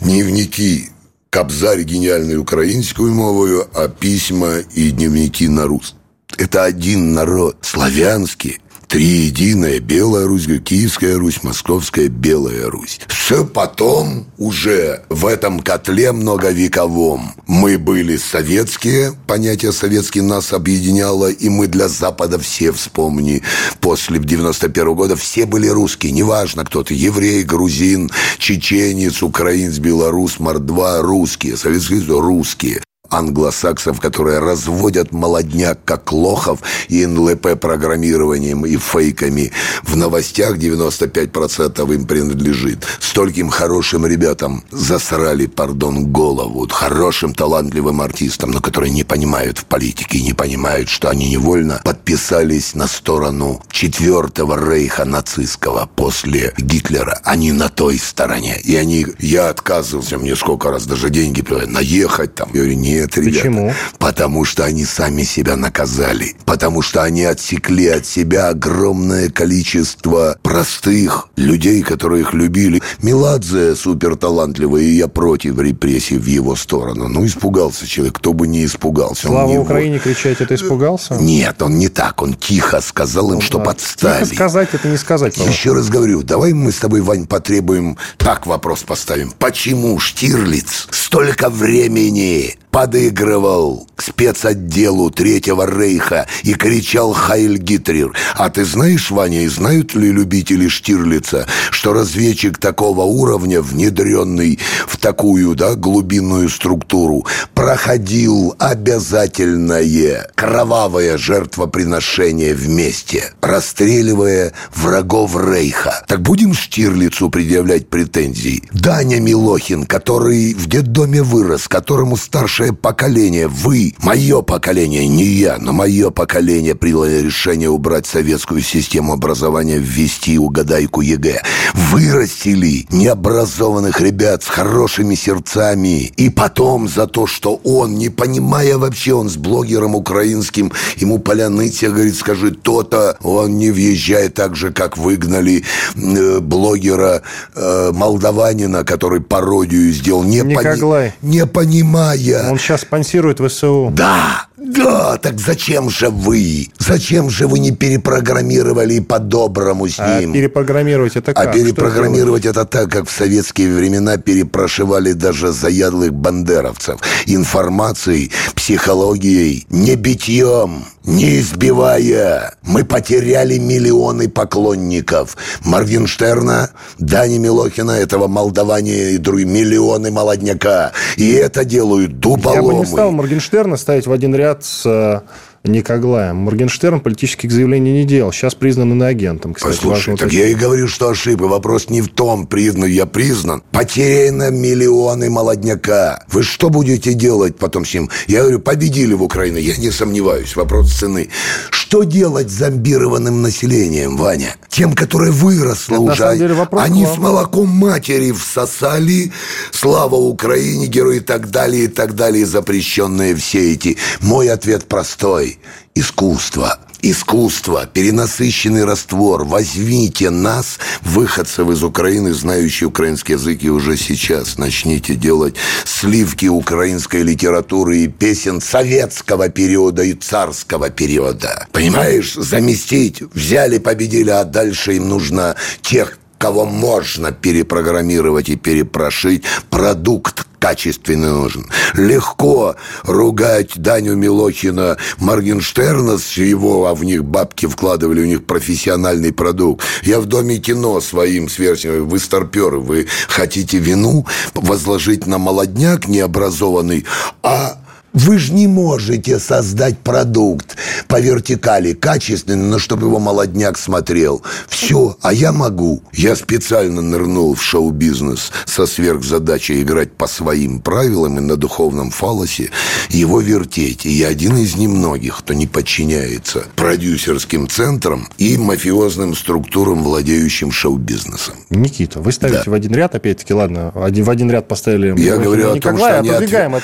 Дневники 0.00 0.90
Кобзарь 1.30 1.82
гениальную 1.82 2.40
украинскую 2.40 3.12
мовою, 3.12 3.66
а 3.74 3.88
письма 3.88 4.58
и 4.72 4.92
дневники 4.92 5.48
на 5.48 5.66
русском 5.66 5.95
это 6.38 6.64
один 6.64 7.12
народ, 7.12 7.56
славянский, 7.62 8.60
Триединая 8.88 9.80
Белая 9.80 10.26
Русь, 10.26 10.46
Киевская 10.64 11.18
Русь, 11.18 11.42
Московская 11.42 12.08
Белая 12.08 12.70
Русь. 12.70 13.00
Все 13.08 13.44
потом 13.44 14.26
уже 14.38 15.02
в 15.08 15.26
этом 15.26 15.58
котле 15.58 16.12
многовековом. 16.12 17.32
Мы 17.48 17.78
были 17.78 18.16
советские, 18.16 19.12
понятие 19.26 19.72
советский 19.72 20.20
нас 20.20 20.52
объединяло, 20.52 21.30
и 21.30 21.48
мы 21.48 21.66
для 21.66 21.88
Запада 21.88 22.38
все, 22.38 22.70
вспомни, 22.70 23.42
после 23.80 24.20
91 24.20 24.94
года 24.94 25.16
все 25.16 25.46
были 25.46 25.66
русские, 25.66 26.12
неважно 26.12 26.64
кто 26.64 26.84
ты, 26.84 26.94
еврей, 26.94 27.42
грузин, 27.42 28.08
чеченец, 28.38 29.20
украинец, 29.22 29.78
белорус, 29.78 30.38
мордва, 30.38 31.02
русские, 31.02 31.56
советские 31.56 32.02
русские 32.06 32.85
англосаксов, 33.10 34.00
которые 34.00 34.38
разводят 34.38 35.12
молодняк 35.12 35.78
как 35.84 36.12
лохов 36.12 36.60
и 36.88 37.06
НЛП 37.06 37.58
программированием 37.60 38.66
и 38.66 38.76
фейками. 38.76 39.52
В 39.82 39.96
новостях 39.96 40.58
95% 40.58 41.94
им 41.94 42.06
принадлежит. 42.06 42.84
Стольким 43.00 43.48
хорошим 43.48 44.06
ребятам 44.06 44.64
засрали, 44.70 45.46
пардон, 45.46 46.06
голову. 46.06 46.68
Хорошим, 46.68 47.34
талантливым 47.34 48.00
артистам, 48.00 48.50
но 48.50 48.60
которые 48.60 48.90
не 48.90 49.04
понимают 49.04 49.58
в 49.58 49.64
политике 49.64 50.20
не 50.20 50.32
понимают, 50.32 50.88
что 50.88 51.08
они 51.08 51.30
невольно 51.30 51.80
подписались 51.84 52.74
на 52.74 52.88
сторону 52.88 53.62
четвертого 53.70 54.58
рейха 54.58 55.04
нацистского 55.04 55.88
после 55.94 56.52
Гитлера. 56.58 57.20
Они 57.22 57.52
на 57.52 57.68
той 57.68 57.98
стороне. 57.98 58.58
И 58.64 58.74
они... 58.74 59.06
Я 59.18 59.48
отказывался, 59.48 60.18
мне 60.18 60.34
сколько 60.34 60.70
раз 60.70 60.86
даже 60.86 61.10
деньги 61.10 61.44
наехать 61.66 62.34
там. 62.34 62.50
Я 62.52 62.66
нет, 62.74 62.76
Нет, 63.00 63.16
ребята. 63.16 63.38
Почему? 63.38 63.72
Потому 63.98 64.44
что 64.44 64.64
они 64.64 64.84
сами 64.84 65.22
себя 65.22 65.56
наказали. 65.56 66.34
Потому 66.44 66.82
что 66.82 67.02
они 67.02 67.24
отсекли 67.24 67.88
от 67.88 68.06
себя 68.06 68.48
огромное 68.48 69.28
количество 69.30 70.38
простых 70.42 71.28
людей, 71.36 71.82
которые 71.82 72.22
их 72.22 72.32
любили. 72.32 72.82
Меладзе 73.02 73.74
супер 73.76 74.16
талантливый, 74.16 74.86
и 74.86 74.96
я 74.96 75.08
против 75.08 75.58
репрессий 75.58 76.16
в 76.16 76.26
его 76.26 76.56
сторону. 76.56 77.08
Ну, 77.08 77.26
испугался 77.26 77.86
человек, 77.86 78.16
кто 78.16 78.32
бы 78.32 78.46
не 78.46 78.64
испугался. 78.64 79.26
Слава 79.26 79.48
не 79.48 79.58
Украине 79.58 79.98
кричать, 79.98 80.40
это 80.40 80.54
испугался? 80.54 81.14
Нет, 81.14 81.60
он 81.62 81.78
не 81.78 81.88
так. 81.88 82.22
Он 82.22 82.34
тихо 82.34 82.80
сказал 82.80 83.32
им, 83.32 83.40
что 83.40 83.58
да. 83.58 83.64
подстали. 83.64 84.24
Тихо 84.24 84.34
сказать, 84.34 84.68
это 84.72 84.88
не 84.88 84.96
сказать. 84.96 85.34
по-моему. 85.34 85.52
Еще 85.52 85.72
раз 85.72 85.88
говорю, 85.88 86.22
давай 86.22 86.52
мы 86.52 86.72
с 86.72 86.76
тобой, 86.76 87.00
Вань, 87.00 87.26
потребуем, 87.26 87.96
так 88.16 88.46
вопрос 88.46 88.82
поставим. 88.82 89.32
Почему 89.38 89.98
Штирлиц 89.98 90.88
столько 90.90 91.50
времени 91.50 92.56
подыгрывал 92.76 93.88
к 93.96 94.02
спецотделу 94.02 95.10
Третьего 95.10 95.66
Рейха 95.66 96.26
и 96.42 96.52
кричал 96.52 97.14
«Хайль 97.14 97.56
Гитлер». 97.56 98.12
А 98.34 98.50
ты 98.50 98.66
знаешь, 98.66 99.10
Ваня, 99.10 99.44
и 99.44 99.48
знают 99.48 99.94
ли 99.94 100.12
любители 100.12 100.68
Штирлица, 100.68 101.46
что 101.70 101.94
разведчик 101.94 102.58
такого 102.58 103.04
уровня, 103.04 103.62
внедренный 103.62 104.58
в 104.86 104.98
такую, 104.98 105.54
да, 105.54 105.74
глубинную 105.74 106.50
структуру, 106.50 107.24
проходил 107.54 108.54
обязательное 108.58 110.30
кровавое 110.34 111.16
жертвоприношение 111.16 112.52
вместе, 112.54 113.32
расстреливая 113.40 114.52
врагов 114.74 115.34
Рейха. 115.34 116.04
Так 116.06 116.20
будем 116.20 116.52
Штирлицу 116.52 117.30
предъявлять 117.30 117.88
претензии? 117.88 118.62
Даня 118.72 119.18
Милохин, 119.18 119.86
который 119.86 120.52
в 120.52 120.68
детдоме 120.68 121.22
вырос, 121.22 121.68
которому 121.68 122.18
старшее 122.66 122.72
поколение, 122.72 123.48
вы, 123.48 123.94
мое 124.02 124.42
поколение, 124.42 125.06
не 125.06 125.24
я, 125.24 125.58
но 125.58 125.72
мое 125.72 126.10
поколение 126.10 126.74
приняло 126.74 127.06
решение 127.22 127.68
убрать 127.68 128.06
советскую 128.06 128.60
систему 128.60 129.12
образования, 129.12 129.78
ввести 129.78 130.38
угадайку 130.38 131.00
ЕГЭ. 131.00 131.42
Вырастили 131.74 132.86
необразованных 132.90 134.00
ребят 134.00 134.42
с 134.42 134.46
хорошими 134.46 135.14
сердцами. 135.14 136.12
И 136.16 136.30
потом 136.30 136.88
за 136.88 137.06
то, 137.06 137.26
что 137.26 137.60
он, 137.64 137.94
не 137.94 138.08
понимая 138.08 138.78
вообще, 138.78 139.14
он 139.14 139.28
с 139.28 139.36
блогером 139.36 139.94
украинским, 139.94 140.72
ему 140.96 141.18
полянытия, 141.18 141.90
говорит, 141.90 142.16
скажи 142.16 142.50
то-то, 142.50 143.16
он 143.22 143.58
не 143.58 143.70
въезжает 143.70 144.34
так 144.34 144.56
же, 144.56 144.72
как 144.72 144.96
выгнали 144.96 145.62
э, 145.94 146.40
блогера 146.40 147.22
э, 147.54 147.90
молдаванина, 147.92 148.84
который 148.84 149.20
пародию 149.20 149.92
сделал, 149.92 150.24
не, 150.24 150.40
Николай. 150.40 151.12
не 151.22 151.46
понимая. 151.46 152.50
Он 152.50 152.55
сейчас 152.58 152.82
спонсирует 152.82 153.40
ВСУ. 153.40 153.90
Да, 153.92 154.46
да, 154.56 155.18
так 155.18 155.38
зачем 155.38 155.90
же 155.90 156.08
вы? 156.08 156.68
Зачем 156.78 157.28
же 157.28 157.46
вы 157.46 157.58
не 157.58 157.72
перепрограммировали 157.72 159.00
по-доброму 159.00 159.86
с 159.86 159.98
А 159.98 160.20
ним? 160.20 160.32
перепрограммировать 160.32 161.16
это 161.16 161.32
А 161.32 161.34
как? 161.34 161.54
Что 161.54 161.62
перепрограммировать 161.62 162.46
это 162.46 162.64
так, 162.64 162.90
как 162.90 163.06
в 163.06 163.12
советские 163.12 163.74
времена 163.74 164.16
перепрошивали 164.16 165.12
даже 165.12 165.52
заядлых 165.52 166.14
бандеровцев. 166.14 167.00
Информацией, 167.26 168.32
психологией, 168.54 169.66
не 169.68 169.94
битьем, 169.94 170.86
не 171.04 171.38
избивая. 171.40 172.54
Мы 172.62 172.84
потеряли 172.84 173.58
миллионы 173.58 174.28
поклонников. 174.28 175.36
Моргенштерна, 175.64 176.70
Дани 176.98 177.36
Милохина, 177.38 177.90
этого 177.90 178.26
молдавания 178.26 179.10
и 179.10 179.18
другие 179.18 179.46
миллионы 179.48 180.10
молодняка. 180.10 180.92
И 181.16 181.30
это 181.32 181.64
делают 181.66 182.10
Я 182.10 182.14
бы 182.16 182.20
дуболомы. 182.20 182.80
не 182.80 182.86
стал 182.86 183.10
Моргенштерна 183.12 183.76
ставить 183.76 184.06
в 184.06 184.12
один 184.12 184.34
ряд 184.34 184.45
с 184.60 184.86
э, 184.86 185.20
Никоглаем. 185.66 186.36
Моргенштерн 186.36 187.00
политических 187.00 187.50
заявлений 187.50 187.92
не 187.92 188.04
делал. 188.04 188.32
Сейчас 188.32 188.54
признан 188.54 188.92
иноагентом, 188.92 189.54
кстати. 189.54 189.74
Послушай, 189.74 190.16
так 190.16 190.32
я 190.32 190.48
и 190.48 190.54
говорю, 190.54 190.88
что 190.88 191.08
ошибка. 191.08 191.44
Вопрос 191.44 191.90
не 191.90 192.02
в 192.02 192.08
том, 192.08 192.46
признан 192.46 192.88
я 192.88 193.06
признан. 193.06 193.62
Потеряно 193.72 194.50
миллионы 194.50 195.30
молодняка. 195.30 196.24
Вы 196.28 196.42
что 196.42 196.70
будете 196.70 197.14
делать 197.14 197.56
потом 197.56 197.84
с 197.84 197.94
ним? 197.94 198.10
Я 198.26 198.42
говорю, 198.42 198.60
победили 198.60 199.14
в 199.14 199.22
Украине, 199.22 199.60
я 199.60 199.76
не 199.76 199.90
сомневаюсь. 199.90 200.56
Вопрос 200.56 200.92
цены. 200.92 201.28
Что 201.70 202.02
делать 202.04 202.50
с 202.50 202.54
зомбированным 202.54 203.42
населением, 203.42 204.16
Ваня? 204.16 204.56
Тем, 204.68 204.92
которое 204.92 205.30
выросло 205.30 205.94
на 205.94 206.00
уже. 206.12 206.36
деле 206.36 206.54
вопрос 206.54 206.82
Они 206.82 207.04
вам. 207.04 207.14
с 207.14 207.18
молоком 207.18 207.68
матери 207.68 208.32
всосали. 208.32 209.32
Слава 209.72 210.16
Украине, 210.16 210.86
герой 210.86 211.18
и 211.18 211.20
так 211.20 211.50
далее, 211.50 211.84
и 211.84 211.88
так 211.88 212.14
далее. 212.14 212.44
Запрещенные 212.44 213.34
все 213.36 213.72
эти. 213.72 213.96
Мой 214.20 214.50
ответ 214.50 214.86
простой. 214.86 215.55
Искусство. 215.94 216.78
Искусство, 217.02 217.86
перенасыщенный 217.86 218.84
раствор. 218.84 219.44
Возьмите 219.44 220.30
нас, 220.30 220.78
выходцев 221.02 221.68
из 221.70 221.84
Украины, 221.84 222.32
знающие 222.34 222.88
украинский 222.88 223.34
язык, 223.34 223.62
и 223.62 223.70
уже 223.70 223.96
сейчас 223.96 224.58
начните 224.58 225.14
делать 225.14 225.54
сливки 225.84 226.46
украинской 226.46 227.22
литературы 227.22 227.98
и 227.98 228.08
песен 228.08 228.60
советского 228.60 229.48
периода 229.48 230.02
и 230.02 230.14
царского 230.14 230.90
периода. 230.90 231.66
Понимаешь, 231.72 232.34
заместить, 232.34 233.22
взяли, 233.34 233.78
победили, 233.78 234.30
а 234.30 234.44
дальше 234.44 234.96
им 234.96 235.08
нужно 235.08 235.54
тех, 235.82 236.18
кого 236.38 236.66
можно 236.66 237.32
перепрограммировать 237.32 238.48
и 238.48 238.56
перепрошить, 238.56 239.44
продукт 239.70 240.46
качественный 240.58 241.30
нужен. 241.30 241.70
Легко 241.94 242.76
ругать 243.04 243.72
Даню 243.76 244.16
Милохина, 244.16 244.96
Моргенштерна 245.18 246.18
с 246.18 246.32
его, 246.32 246.86
а 246.86 246.94
в 246.94 247.04
них 247.04 247.24
бабки 247.24 247.66
вкладывали, 247.66 248.22
у 248.22 248.26
них 248.26 248.46
профессиональный 248.46 249.32
продукт. 249.32 249.84
Я 250.02 250.20
в 250.20 250.26
Доме 250.26 250.58
кино 250.58 251.00
своим 251.00 251.48
сверстникам, 251.48 252.08
вы 252.08 252.18
старперы, 252.18 252.80
вы 252.80 253.06
хотите 253.28 253.78
вину 253.78 254.26
возложить 254.54 255.26
на 255.26 255.38
молодняк 255.38 256.08
необразованный, 256.08 257.04
а 257.42 257.78
вы 258.16 258.38
же 258.38 258.54
не 258.54 258.66
можете 258.66 259.38
создать 259.38 259.98
продукт 259.98 260.76
по 261.06 261.20
вертикали 261.20 261.92
качественный, 261.92 262.64
но 262.64 262.78
чтобы 262.78 263.06
его 263.08 263.18
молодняк 263.18 263.76
смотрел. 263.78 264.42
Все, 264.68 265.16
а 265.20 265.34
я 265.34 265.52
могу. 265.52 266.02
Я 266.14 266.34
специально 266.34 267.02
нырнул 267.02 267.54
в 267.54 267.62
шоу-бизнес 267.62 268.52
со 268.64 268.86
сверхзадачей 268.86 269.82
играть 269.82 270.12
по 270.12 270.26
своим 270.26 270.80
правилам 270.80 271.36
и 271.36 271.40
на 271.42 271.56
духовном 271.56 272.10
фалосе 272.10 272.70
его 273.10 273.40
вертеть. 273.40 274.06
И 274.06 274.10
я 274.10 274.28
один 274.28 274.56
из 274.56 274.76
немногих, 274.76 275.36
кто 275.38 275.52
не 275.52 275.66
подчиняется 275.66 276.64
продюсерским 276.74 277.68
центрам 277.68 278.28
и 278.38 278.56
мафиозным 278.56 279.34
структурам, 279.36 280.02
владеющим 280.02 280.72
шоу-бизнесом. 280.72 281.54
Никита, 281.68 282.20
вы 282.20 282.32
ставите 282.32 282.62
Да. 282.64 282.70
в 282.70 282.74
один 282.74 282.94
ряд, 282.94 283.14
опять-таки, 283.14 283.52
ладно, 283.52 283.92
один, 283.94 284.24
в 284.24 284.30
один 284.30 284.50
ряд 284.50 284.68
поставили 284.68 285.14
Я 285.20 285.36
говорю 285.36 285.66
о 285.66 285.72
том, 285.72 285.80
что 285.80 285.90
Николая, 285.92 286.18
они 286.20 286.30
отодвигаем 286.30 286.74
отве- 286.74 286.80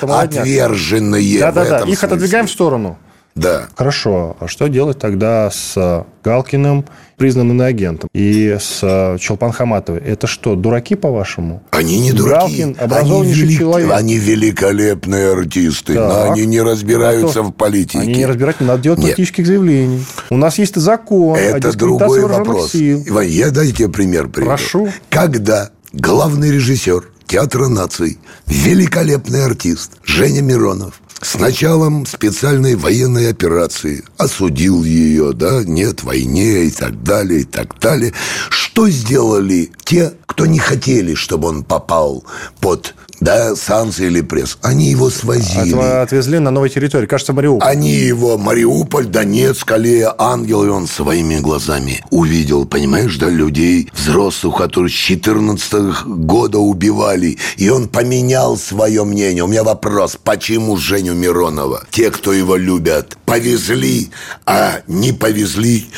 это 1.37 1.49
отверженные 1.49 1.53
в 1.53 1.55
Да-да-да, 1.55 1.77
этом 1.77 1.89
их 1.91 1.99
смысле. 1.99 2.07
отодвигаем 2.17 2.47
в 2.47 2.51
сторону. 2.51 2.99
Да. 3.35 3.63
Хорошо, 3.77 4.37
а 4.41 4.47
что 4.47 4.67
делать 4.69 4.99
тогда 4.99 5.51
с 5.51 6.05
Галкиным, 6.23 6.85
признанным 7.17 7.57
иноагентом, 7.57 8.11
и 8.13 8.59
с 8.61 8.81
э, 8.83 9.17
Чолпан 9.19 9.53
Хаматовой? 9.53 10.03
Это 10.03 10.27
что, 10.27 10.55
дураки, 10.55 10.97
по-вашему? 10.97 11.63
Они 11.71 11.99
не 12.01 12.13
дураки. 12.13 12.41
Галкин 12.63 12.65
они, 12.69 12.79
образованнейший 12.79 13.43
велик- 13.47 13.59
человек. 13.59 13.91
они 13.91 14.19
великолепные 14.19 15.33
артисты, 15.33 15.95
но 15.95 16.09
Так. 16.11 16.33
они 16.33 16.45
не 16.45 16.61
разбираются 16.61 17.41
А 17.41 17.43
то- 17.43 17.49
в 17.49 17.53
политике. 17.53 18.01
Они 18.01 18.13
не 18.17 18.27
разбирать, 18.27 18.61
не 18.61 18.67
надо 18.67 18.83
делать 18.83 18.99
Нет. 18.99 19.13
политических 19.13 19.47
заявлений. 19.47 20.05
У 20.29 20.37
нас 20.37 20.59
есть 20.59 20.77
закон 20.77 21.35
о 21.35 21.39
Это 21.39 21.69
дискриминации 21.71 21.79
другой 21.79 22.21
вопрос. 22.27 22.73
сил. 22.73 23.03
Иван, 23.07 23.27
я 23.27 23.51
дайте 23.51 23.73
тебе 23.73 23.89
пример 23.89 24.29
приведу. 24.29 24.51
Прошу. 24.51 24.93
Когда 25.09 25.71
главный 25.95 26.51
режиссер 26.53 27.09
Театра 27.27 27.69
наций, 27.69 28.19
великолепный 28.47 29.45
артист 29.47 29.93
Женя 30.05 30.43
Миронов 30.43 31.01
с 31.23 31.37
началом 31.37 32.05
специальной 32.05 32.75
военной 32.75 33.31
операции 33.31 34.05
осудил 34.19 34.83
ее, 34.83 35.33
да, 35.33 35.63
нет 35.65 36.03
войне 36.03 36.65
и 36.65 36.71
так 36.71 37.03
далее, 37.05 37.43
и 37.43 37.45
так 37.45 37.79
далее. 37.79 38.13
Что 38.51 38.89
сделали 38.89 39.71
те, 39.85 40.15
кто 40.27 40.47
не 40.47 40.59
хотели, 40.59 41.15
чтобы 41.15 41.49
он 41.49 41.63
попал 41.63 42.25
под, 42.61 42.97
да, 43.23 43.55
санкции 43.57 44.07
или 44.07 44.21
пресс? 44.21 44.59
Они 44.63 44.91
его 44.91 45.11
свозили. 45.11 45.73
От- 45.75 46.03
Отвезли 46.03 46.39
на 46.39 46.51
новой 46.51 46.69
территории, 46.69 47.07
кажется, 47.07 47.33
Мариуполь. 47.33 47.67
Они 47.69 47.93
его, 47.93 48.37
Мариуполь, 48.39 49.07
Донецк, 49.07 49.71
Аллея 49.71 50.15
Ангел, 50.19 50.65
и 50.65 50.69
он 50.69 50.87
своими 50.87 51.39
глазами 51.39 52.05
увидел, 52.11 52.65
понимаешь, 52.67 53.17
да, 53.17 53.29
людей 53.29 53.89
взрослых, 53.95 54.57
которые 54.57 54.91
с 54.91 54.95
14 54.95 56.05
года 56.07 56.59
убивали, 56.59 57.39
и 57.57 57.69
он 57.71 57.89
поменял 57.89 58.57
свое 58.57 59.05
мнение. 59.05 59.45
У 59.45 59.47
меня 59.47 59.65
вопрос, 59.65 60.17
почему 60.23 60.77
Женю 60.77 61.15
Миронова, 61.15 61.85
те, 61.91 62.11
кто 62.11 62.33
его 62.33 62.57
любят, 62.57 63.17
повезли, 63.27 64.11
а 64.47 64.81
не 64.89 65.13
повезли 65.13 65.91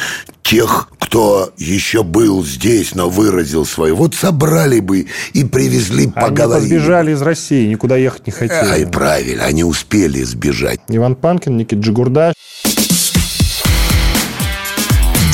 тех, 0.45 0.89
кто 1.01 1.53
еще 1.57 2.05
был 2.05 2.45
здесь, 2.45 2.95
но 2.95 3.09
выразил 3.09 3.67
свое, 3.67 3.95
вот 3.95 4.15
собрали 4.15 4.81
бы 4.81 5.07
и 5.33 5.45
привезли, 5.45 6.07
поговорили. 6.07 6.67
Они 6.67 6.79
сбежали 6.79 7.13
из 7.13 7.23
России, 7.23 7.67
никуда 7.67 7.97
ехать 7.97 8.27
не 8.27 8.33
хотели. 8.33 8.71
Ай, 8.71 8.87
правильно, 8.87 9.45
они 9.45 9.65
успели 9.65 10.23
сбежать. 10.23 10.81
Иван 10.89 11.17
Панкин, 11.17 11.57
Никит 11.57 11.81
Джигурда. 11.81 12.35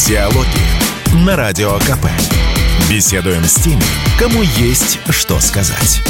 Диалоги 0.07 1.25
на 1.27 1.37
Радио 1.37 1.75
КП. 1.81 2.07
Беседуем 2.89 3.45
с 3.45 3.55
теми, 3.55 3.83
кому 4.19 4.43
есть 4.43 4.99
что 5.11 5.39
сказать. 5.41 6.01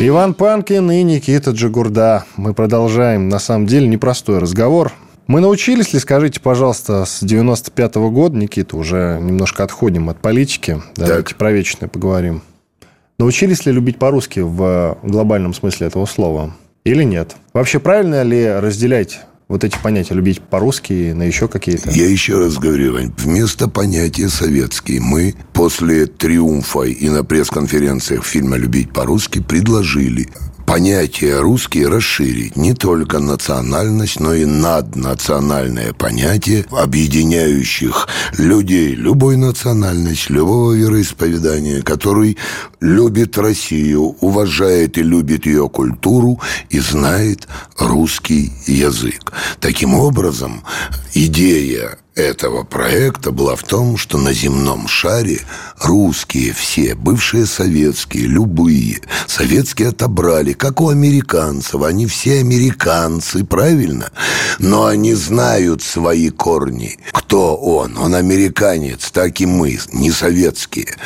Иван 0.00 0.34
Панкин 0.34 0.90
и 0.90 1.02
Никита 1.02 1.50
Джигурда. 1.50 2.24
Мы 2.36 2.54
продолжаем, 2.54 3.28
на 3.28 3.38
самом 3.38 3.66
деле, 3.66 3.86
непростой 3.86 4.38
разговор. 4.38 4.92
Мы 5.26 5.40
научились 5.40 5.92
ли, 5.92 6.00
скажите, 6.00 6.40
пожалуйста, 6.40 7.04
с 7.04 7.20
95 7.22 7.96
-го 7.96 8.10
года, 8.10 8.36
Никита, 8.36 8.76
уже 8.76 9.18
немножко 9.20 9.64
отходим 9.64 10.08
от 10.08 10.20
политики, 10.20 10.82
давайте 10.96 11.30
так. 11.30 11.38
про 11.38 11.52
вечное 11.52 11.88
поговорим. 11.88 12.42
Научились 13.18 13.66
ли 13.66 13.72
любить 13.72 13.98
по-русски 13.98 14.40
в 14.40 14.98
глобальном 15.02 15.54
смысле 15.54 15.86
этого 15.86 16.06
слова? 16.06 16.54
Или 16.84 17.04
нет? 17.04 17.36
Вообще 17.52 17.78
правильно 17.78 18.22
ли 18.22 18.50
разделять 18.50 19.20
вот 19.48 19.64
эти 19.64 19.76
понятия 19.80 20.14
любить 20.14 20.40
по-русски 20.40 21.12
на 21.12 21.22
еще 21.22 21.46
какие-то? 21.46 21.90
Я 21.90 22.08
еще 22.08 22.38
раз 22.38 22.56
говорю, 22.56 22.94
Вань, 22.94 23.12
вместо 23.18 23.68
понятия 23.68 24.28
советский 24.28 24.98
мы 24.98 25.34
после 25.52 26.06
триумфа 26.06 26.82
и 26.82 27.08
на 27.08 27.22
пресс-конференциях 27.22 28.24
фильма 28.24 28.56
«Любить 28.56 28.92
по-русски» 28.92 29.40
предложили 29.40 30.28
понятие 30.72 31.38
«русский» 31.38 31.84
расширить 31.84 32.56
не 32.56 32.72
только 32.72 33.18
национальность, 33.18 34.18
но 34.18 34.32
и 34.32 34.46
наднациональное 34.46 35.92
понятие, 35.92 36.64
объединяющих 36.70 38.08
людей 38.38 38.94
любой 38.94 39.36
национальности, 39.36 40.32
любого 40.32 40.72
вероисповедания, 40.72 41.82
который 41.82 42.38
любит 42.80 43.36
Россию, 43.36 44.16
уважает 44.20 44.96
и 44.96 45.02
любит 45.02 45.44
ее 45.44 45.68
культуру 45.68 46.40
и 46.70 46.80
знает 46.80 47.48
русский 47.76 48.50
язык. 48.66 49.30
Таким 49.60 49.92
образом, 49.92 50.62
идея 51.12 51.98
этого 52.14 52.62
проекта 52.62 53.30
была 53.30 53.56
в 53.56 53.62
том, 53.62 53.96
что 53.96 54.18
на 54.18 54.32
земном 54.32 54.86
шаре 54.88 55.40
русские 55.80 56.52
все, 56.52 56.94
бывшие 56.94 57.46
советские, 57.46 58.26
любые, 58.26 59.00
советские 59.26 59.88
отобрали, 59.88 60.52
как 60.52 60.80
у 60.80 60.88
американцев, 60.88 61.82
они 61.82 62.06
все 62.06 62.40
американцы, 62.40 63.44
правильно? 63.44 64.10
Но 64.58 64.86
они 64.86 65.14
знают 65.14 65.82
свои 65.82 66.30
корни. 66.30 66.98
Кто 67.12 67.56
он? 67.56 67.96
Он 67.96 68.14
американец, 68.14 69.10
так 69.10 69.40
и 69.40 69.46
мы, 69.46 69.78
не 69.92 70.10
советские 70.10 70.96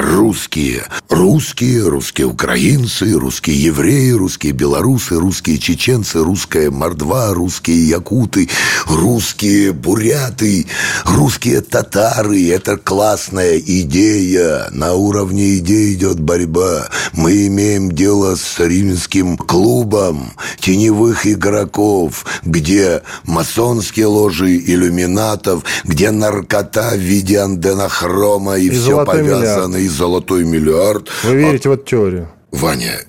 русские. 0.00 0.84
Русские, 1.08 1.88
русские 1.88 2.26
украинцы, 2.26 3.12
русские 3.12 3.62
евреи, 3.62 4.10
русские 4.10 4.52
белорусы, 4.52 5.16
русские 5.16 5.58
чеченцы, 5.58 6.18
русская 6.18 6.70
мордва, 6.70 7.32
русские 7.32 7.88
якуты, 7.88 8.48
русские 8.86 9.72
буряты, 9.72 10.66
русские 11.04 11.60
татары. 11.60 12.48
Это 12.48 12.76
классная 12.76 13.58
идея. 13.58 14.68
На 14.70 14.94
уровне 14.94 15.58
идеи 15.58 15.94
идет 15.94 16.20
борьба. 16.20 16.88
Мы 17.12 17.46
имеем 17.46 17.92
дело 17.92 18.34
с 18.36 18.58
римским 18.58 19.36
клубом 19.36 20.32
теневых 20.58 21.26
игроков, 21.26 22.24
где 22.44 23.02
масонские 23.24 24.06
ложи 24.06 24.56
иллюминатов, 24.56 25.64
где 25.84 26.10
наркота 26.10 26.92
в 26.94 26.98
виде 26.98 27.38
анденохрома 27.38 28.56
и, 28.56 28.66
и 28.66 28.70
все 28.70 29.04
повязано 29.04 29.83
и 29.84 29.88
золотой 29.88 30.44
миллиард. 30.44 31.10
Вы 31.24 31.36
верите 31.36 31.68
а... 31.68 31.72
в 31.72 31.74
эту 31.74 31.84
теорию? 31.84 32.28
Ваня, 32.50 33.00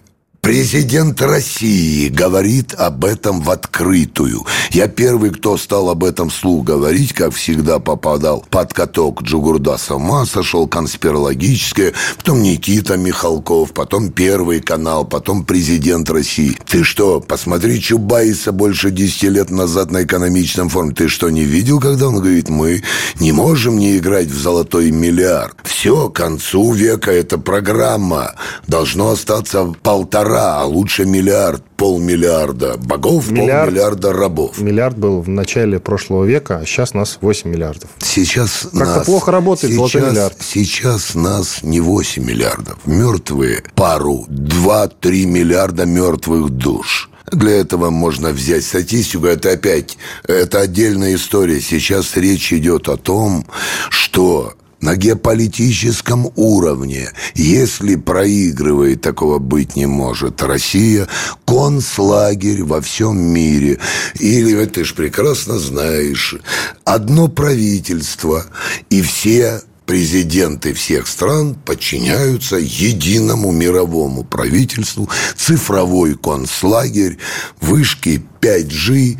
Президент 0.46 1.20
России 1.24 2.08
говорит 2.08 2.76
об 2.76 3.04
этом 3.04 3.42
в 3.42 3.50
открытую. 3.50 4.46
Я 4.70 4.88
первый, 4.88 5.32
кто 5.32 5.58
стал 5.58 5.90
об 5.90 6.04
этом 6.04 6.30
вслух 6.30 6.64
говорить, 6.64 7.14
как 7.14 7.34
всегда 7.34 7.80
попадал 7.80 8.46
под 8.52 8.72
каток 8.72 9.24
Джугурда 9.24 9.78
сама, 9.78 10.24
сошел 10.28 10.68
конспирологическое, 10.68 11.94
потом 12.18 12.44
Никита 12.44 12.96
Михалков, 12.96 13.74
потом 13.74 14.12
Первый 14.12 14.60
канал, 14.60 15.04
потом 15.04 15.46
президент 15.46 16.12
России. 16.12 16.56
Ты 16.70 16.84
что, 16.84 17.22
посмотри 17.22 17.82
Чубайса 17.82 18.52
больше 18.52 18.92
10 18.92 19.24
лет 19.24 19.50
назад 19.50 19.90
на 19.90 20.04
экономичном 20.04 20.70
форуме. 20.70 20.94
Ты 20.94 21.08
что, 21.08 21.32
не 21.32 21.44
видел, 21.44 21.80
когда 21.80 22.10
он 22.10 22.18
говорит, 22.18 22.50
мы 22.50 22.84
не 23.20 23.32
можем 23.32 23.80
не 23.80 23.98
играть 23.98 24.28
в 24.28 24.40
золотой 24.40 24.92
миллиард? 24.92 25.56
Все, 25.64 26.08
к 26.10 26.16
концу 26.18 26.72
века 26.72 27.12
эта 27.12 27.40
программа 27.40 28.36
должно 28.68 29.10
остаться 29.10 29.74
полтора 29.82 30.35
полтора, 30.36 30.62
а 30.62 30.66
лучше 30.66 31.06
миллиард, 31.06 31.64
полмиллиарда 31.78 32.78
богов, 32.78 33.30
миллиард, 33.32 33.66
полмиллиарда 33.66 34.14
рабов. 34.14 34.58
Миллиард 34.60 34.98
был 34.98 35.22
в 35.22 35.30
начале 35.30 35.80
прошлого 35.80 36.26
века, 36.26 36.60
а 36.62 36.66
сейчас 36.66 36.94
нас 36.94 37.18
8 37.22 37.50
миллиардов. 37.50 37.90
Сейчас 38.00 38.62
Как-то 38.72 38.78
нас... 38.78 39.06
плохо 39.06 39.32
работает 39.32 39.74
сейчас, 39.74 39.92
золотой 39.92 40.12
миллиард. 40.12 40.38
Сейчас 40.42 41.16
нас 41.16 41.64
не 41.64 41.80
8 41.80 42.24
миллиардов. 42.24 42.78
Мертвые 42.86 43.64
пару, 43.76 44.26
2-3 44.30 45.26
миллиарда 45.26 45.86
мертвых 45.86 46.50
душ. 46.50 47.10
Для 47.32 47.54
этого 47.54 47.90
можно 47.90 48.30
взять 48.30 48.64
статистику. 48.64 49.26
Это 49.26 49.52
опять, 49.52 49.98
это 50.28 50.60
отдельная 50.60 51.16
история. 51.16 51.60
Сейчас 51.60 52.16
речь 52.16 52.54
идет 52.54 52.88
о 52.88 52.98
том, 52.98 53.46
что 53.90 54.54
на 54.86 54.96
геополитическом 54.96 56.32
уровне, 56.36 57.10
если 57.34 57.96
проигрывает, 57.96 59.02
такого 59.02 59.40
быть 59.40 59.76
не 59.76 59.88
может, 59.88 60.44
Россия, 60.44 61.08
концлагерь 61.46 62.64
во 62.64 62.82
всем 62.82 63.18
мире. 63.20 63.80
Или, 64.20 64.64
ты 64.66 64.84
же 64.84 64.94
прекрасно 64.94 65.58
знаешь, 65.58 66.36
одно 66.84 67.28
правительство, 67.28 68.46
и 68.92 69.02
все 69.02 69.62
президенты 69.88 70.74
всех 70.74 71.08
стран 71.08 71.56
подчиняются 71.56 72.58
единому 72.58 73.52
мировому 73.52 74.24
правительству, 74.24 75.10
цифровой 75.36 76.16
концлагерь, 76.16 77.18
вышки 77.60 78.24
5G, 78.42 79.18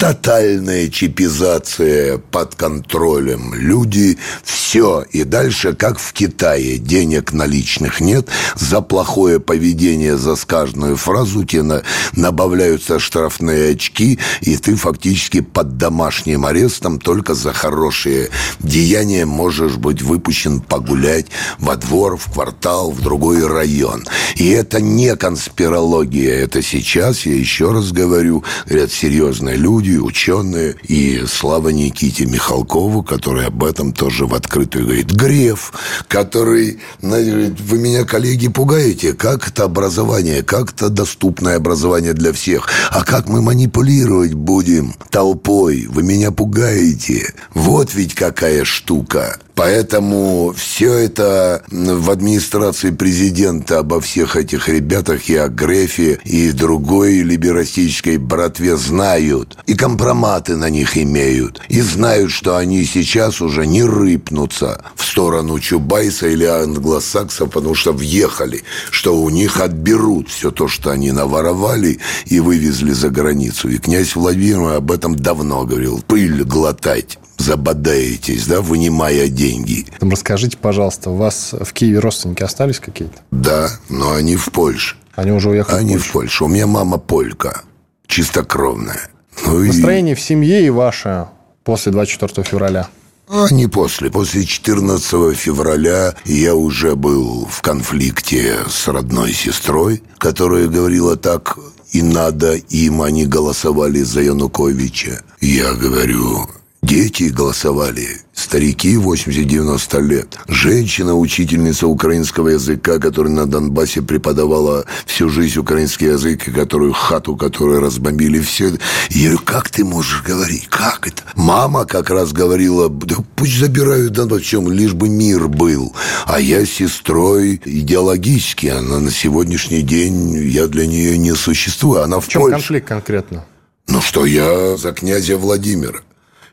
тотальная 0.00 0.88
чипизация 0.88 2.16
под 2.16 2.54
контролем. 2.54 3.52
Люди 3.52 4.16
все. 4.42 5.04
И 5.12 5.24
дальше, 5.24 5.74
как 5.74 5.98
в 5.98 6.14
Китае, 6.14 6.78
денег 6.78 7.34
наличных 7.34 8.00
нет. 8.00 8.26
За 8.56 8.80
плохое 8.80 9.40
поведение, 9.40 10.16
за 10.16 10.36
сказанную 10.36 10.96
фразу 10.96 11.44
тебе 11.44 11.64
на, 11.64 11.82
набавляются 12.14 12.98
штрафные 12.98 13.72
очки, 13.72 14.18
и 14.40 14.56
ты 14.56 14.74
фактически 14.74 15.42
под 15.42 15.76
домашним 15.76 16.46
арестом 16.46 16.98
только 16.98 17.34
за 17.34 17.52
хорошие 17.52 18.30
деяния 18.58 19.26
можешь 19.26 19.76
быть 19.76 20.00
выпущен 20.00 20.60
погулять 20.60 21.26
во 21.58 21.76
двор, 21.76 22.16
в 22.16 22.32
квартал, 22.32 22.90
в 22.90 23.02
другой 23.02 23.46
район. 23.46 24.06
И 24.36 24.48
это 24.48 24.80
не 24.80 25.14
конспирология. 25.14 26.36
Это 26.36 26.62
сейчас, 26.62 27.26
я 27.26 27.34
еще 27.34 27.72
раз 27.72 27.92
говорю, 27.92 28.44
говорят 28.66 28.92
серьезные 28.92 29.56
люди, 29.56 29.89
люди, 29.90 29.98
ученые, 29.98 30.76
и 30.88 31.24
слава 31.26 31.68
Никите 31.70 32.26
Михалкову, 32.26 33.02
который 33.02 33.46
об 33.46 33.64
этом 33.64 33.92
тоже 33.92 34.26
в 34.26 34.34
открытую 34.34 34.84
говорит. 34.84 35.10
Греф, 35.10 35.72
который 36.08 36.78
говорит, 37.00 37.60
вы 37.60 37.78
меня, 37.78 38.04
коллеги, 38.04 38.48
пугаете, 38.48 39.12
как 39.12 39.48
это 39.48 39.64
образование, 39.64 40.42
как 40.42 40.72
это 40.72 40.88
доступное 40.88 41.56
образование 41.56 42.12
для 42.12 42.32
всех, 42.32 42.68
а 42.90 43.04
как 43.04 43.28
мы 43.28 43.42
манипулировать 43.42 44.34
будем 44.34 44.94
толпой, 45.10 45.86
вы 45.86 46.02
меня 46.02 46.30
пугаете. 46.30 47.34
Вот 47.54 47.94
ведь 47.94 48.14
какая 48.14 48.64
штука. 48.64 49.38
Поэтому 49.54 50.54
все 50.56 50.92
это 50.94 51.62
в 51.70 52.10
администрации 52.10 52.90
президента 52.90 53.78
обо 53.80 54.00
всех 54.00 54.36
этих 54.36 54.68
ребятах 54.68 55.28
и 55.28 55.36
о 55.36 55.48
Грефе, 55.48 56.18
и 56.24 56.52
другой 56.52 57.20
либерастической 57.20 58.16
братве 58.16 58.76
знают. 58.76 59.58
И 59.66 59.74
компроматы 59.74 60.56
на 60.56 60.70
них 60.70 60.96
имеют. 60.96 61.60
И 61.68 61.80
знают, 61.80 62.30
что 62.30 62.56
они 62.56 62.84
сейчас 62.84 63.40
уже 63.40 63.66
не 63.66 63.82
рыпнутся 63.82 64.82
в 64.96 65.04
сторону 65.04 65.58
Чубайса 65.58 66.28
или 66.28 66.44
англосаксов, 66.44 67.50
потому 67.50 67.74
что 67.74 67.92
въехали, 67.92 68.62
что 68.90 69.20
у 69.20 69.28
них 69.30 69.60
отберут 69.60 70.28
все 70.28 70.50
то, 70.50 70.68
что 70.68 70.90
они 70.90 71.12
наворовали 71.12 71.98
и 72.26 72.40
вывезли 72.40 72.92
за 72.92 73.10
границу. 73.10 73.68
И 73.68 73.78
князь 73.78 74.14
Владимир 74.14 74.76
об 74.76 74.90
этом 74.90 75.16
давно 75.16 75.64
говорил. 75.64 76.02
Пыль 76.06 76.44
глотать 76.44 77.18
забодаетесь, 77.40 78.46
да, 78.46 78.60
вынимая 78.60 79.28
деньги. 79.28 79.86
Расскажите, 80.00 80.56
пожалуйста, 80.56 81.10
у 81.10 81.16
вас 81.16 81.52
в 81.52 81.72
Киеве 81.72 81.98
родственники 81.98 82.42
остались 82.42 82.78
какие-то? 82.78 83.18
Да, 83.30 83.70
но 83.88 84.12
они 84.12 84.36
в 84.36 84.50
Польше. 84.50 84.96
Они 85.16 85.32
уже 85.32 85.50
уехали 85.50 85.76
Они 85.76 85.96
в 85.96 85.98
Польшу? 85.98 86.08
в 86.08 86.12
Польшу. 86.12 86.44
У 86.44 86.48
меня 86.48 86.66
мама 86.66 86.98
полька, 86.98 87.62
чистокровная. 88.06 89.10
Ну 89.44 89.64
Настроение 89.64 90.12
и... 90.12 90.16
в 90.16 90.20
семье 90.20 90.64
и 90.64 90.70
ваше 90.70 91.26
после 91.64 91.92
24 91.92 92.46
февраля? 92.46 92.88
А 93.28 93.46
не 93.50 93.68
после. 93.68 94.10
После 94.10 94.44
14 94.44 95.36
февраля 95.36 96.14
я 96.24 96.54
уже 96.54 96.96
был 96.96 97.46
в 97.50 97.62
конфликте 97.62 98.56
с 98.68 98.88
родной 98.88 99.32
сестрой, 99.32 100.02
которая 100.18 100.66
говорила 100.66 101.16
так 101.16 101.56
и 101.92 102.02
надо 102.02 102.54
им, 102.54 103.02
они 103.02 103.26
голосовали 103.26 104.02
за 104.02 104.22
Януковича. 104.22 105.22
Я 105.40 105.74
говорю, 105.74 106.48
Дети 106.82 107.24
голосовали, 107.24 108.08
старики 108.32 108.94
80-90 108.94 110.00
лет. 110.00 110.38
Женщина, 110.48 111.14
учительница 111.14 111.86
украинского 111.86 112.48
языка, 112.48 112.98
которая 112.98 113.32
на 113.34 113.46
Донбассе 113.46 114.00
преподавала 114.00 114.86
всю 115.04 115.28
жизнь 115.28 115.58
украинский 115.58 116.06
язык, 116.06 116.48
и 116.48 116.50
которую 116.50 116.94
хату, 116.94 117.36
которую 117.36 117.80
разбомбили 117.80 118.40
все. 118.40 118.72
Я 119.10 119.28
говорю, 119.28 119.44
как 119.44 119.68
ты 119.68 119.84
можешь 119.84 120.22
говорить? 120.22 120.68
Как 120.68 121.06
это? 121.06 121.22
Мама 121.34 121.84
как 121.84 122.08
раз 122.08 122.32
говорила, 122.32 122.88
да 122.88 123.16
пусть 123.36 123.58
забирают 123.58 124.12
Донбасс, 124.12 124.40
чем 124.42 124.72
лишь 124.72 124.94
бы 124.94 125.10
мир 125.10 125.48
был. 125.48 125.94
А 126.24 126.40
я 126.40 126.64
с 126.64 126.70
сестрой 126.70 127.60
идеологически, 127.62 128.68
она 128.68 129.00
на 129.00 129.10
сегодняшний 129.10 129.82
день, 129.82 130.32
я 130.48 130.66
для 130.66 130.86
нее 130.86 131.18
не 131.18 131.34
существую. 131.34 132.02
Она 132.02 132.20
в, 132.20 132.24
в 132.24 132.28
чем 132.28 132.40
Польше. 132.40 132.56
конфликт 132.56 132.88
конкретно? 132.88 133.44
Ну 133.86 134.00
что, 134.00 134.24
я 134.24 134.78
за 134.78 134.92
князя 134.92 135.36
Владимира 135.36 136.00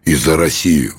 и 0.07 0.15
за 0.15 0.37
Россию. 0.37 0.93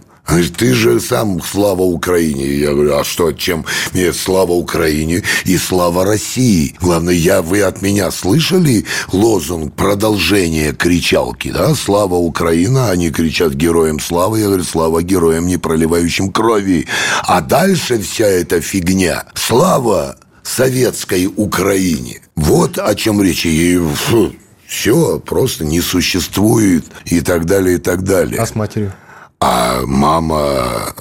Ты 0.59 0.75
же 0.75 1.01
сам 1.01 1.43
слава 1.43 1.81
Украине. 1.81 2.45
Я 2.59 2.75
говорю, 2.75 2.99
а 2.99 3.05
что, 3.05 3.33
чем 3.33 3.65
нет 3.95 4.15
слава 4.15 4.53
Украине 4.53 5.23
и 5.47 5.57
слава 5.57 6.05
России? 6.05 6.77
Главное, 6.83 7.15
я, 7.15 7.41
вы 7.41 7.63
от 7.63 7.81
меня 7.81 8.11
слышали 8.11 8.85
лозунг 9.11 9.73
продолжение 9.75 10.75
кричалки, 10.75 11.51
да? 11.51 11.75
Слава 11.75 12.17
Украина, 12.17 12.91
они 12.91 13.11
кричат 13.11 13.55
героям 13.55 13.99
славы. 14.01 14.41
Я 14.41 14.47
говорю, 14.47 14.65
слава 14.65 15.03
героям, 15.03 15.47
не 15.47 15.57
проливающим 15.57 16.31
крови. 16.31 16.87
А 17.23 17.41
дальше 17.41 17.99
вся 17.99 18.27
эта 18.27 18.61
фигня. 18.61 19.25
Слава 19.33 20.19
советской 20.43 21.33
Украине. 21.35 22.21
Вот 22.37 22.79
о 22.79 22.95
чем 22.95 23.23
речь. 23.23 23.47
И 23.47 23.81
все 24.69 25.19
просто 25.19 25.65
не 25.65 25.81
существует 25.81 26.85
и 27.07 27.23
так 27.23 27.47
далее, 27.47 27.77
и 27.77 27.79
так 27.79 28.05
далее. 28.05 28.41
А 28.41 28.47
с 28.47 28.55
матерью? 28.55 28.93
А 29.41 29.81
мама, 29.87 30.95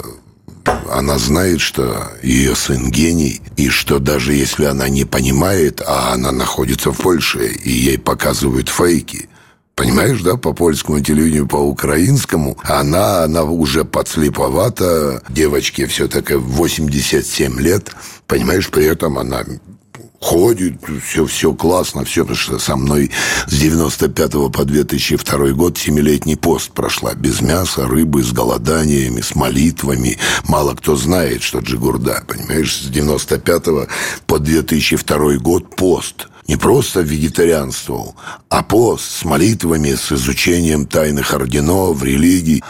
она 0.89 1.17
знает, 1.17 1.59
что 1.59 2.11
ее 2.23 2.55
сын 2.55 2.89
гений, 2.89 3.41
и 3.57 3.67
что 3.69 3.99
даже 3.99 4.33
если 4.33 4.65
она 4.65 4.87
не 4.87 5.03
понимает, 5.03 5.81
а 5.85 6.13
она 6.13 6.31
находится 6.31 6.91
в 6.91 6.97
Польше, 6.97 7.47
и 7.47 7.69
ей 7.69 7.99
показывают 7.99 8.69
фейки, 8.69 9.29
Понимаешь, 9.75 10.21
да, 10.23 10.37
по 10.37 10.53
польскому 10.53 11.01
телевидению, 11.01 11.45
по 11.45 11.57
украинскому, 11.57 12.57
она, 12.63 13.25
она 13.25 13.43
уже 13.43 13.85
подслеповата, 13.85 15.21
девочке 15.29 15.85
все-таки 15.85 16.33
87 16.33 17.59
лет, 17.59 17.91
понимаешь, 18.25 18.71
при 18.71 18.85
этом 18.85 19.19
она 19.19 19.45
ходит, 20.19 20.75
все, 21.05 21.25
все 21.25 21.53
классно, 21.53 22.03
все, 22.05 22.21
потому 22.21 22.37
что 22.37 22.59
со 22.59 22.75
мной 22.75 23.11
с 23.47 23.53
95 23.53 24.51
по 24.51 24.63
2002 24.65 25.51
год 25.51 25.77
семилетний 25.77 26.37
пост 26.37 26.71
прошла, 26.71 27.13
без 27.13 27.41
мяса, 27.41 27.87
рыбы, 27.87 28.23
с 28.23 28.31
голоданиями, 28.31 29.21
с 29.21 29.35
молитвами. 29.35 30.17
Мало 30.47 30.75
кто 30.75 30.95
знает, 30.95 31.43
что 31.43 31.59
Джигурда, 31.59 32.23
понимаешь, 32.27 32.75
с 32.75 32.87
95 32.87 33.63
по 34.25 34.39
2002 34.39 35.35
год 35.37 35.75
пост– 35.75 36.27
не 36.47 36.55
просто 36.55 37.01
вегетарианствовал, 37.01 38.15
а 38.49 38.63
пост 38.63 39.03
с 39.19 39.25
молитвами, 39.25 39.95
с 39.95 40.11
изучением 40.11 40.85
тайных 40.85 41.33
орденов, 41.33 42.01
религий. 42.03 42.63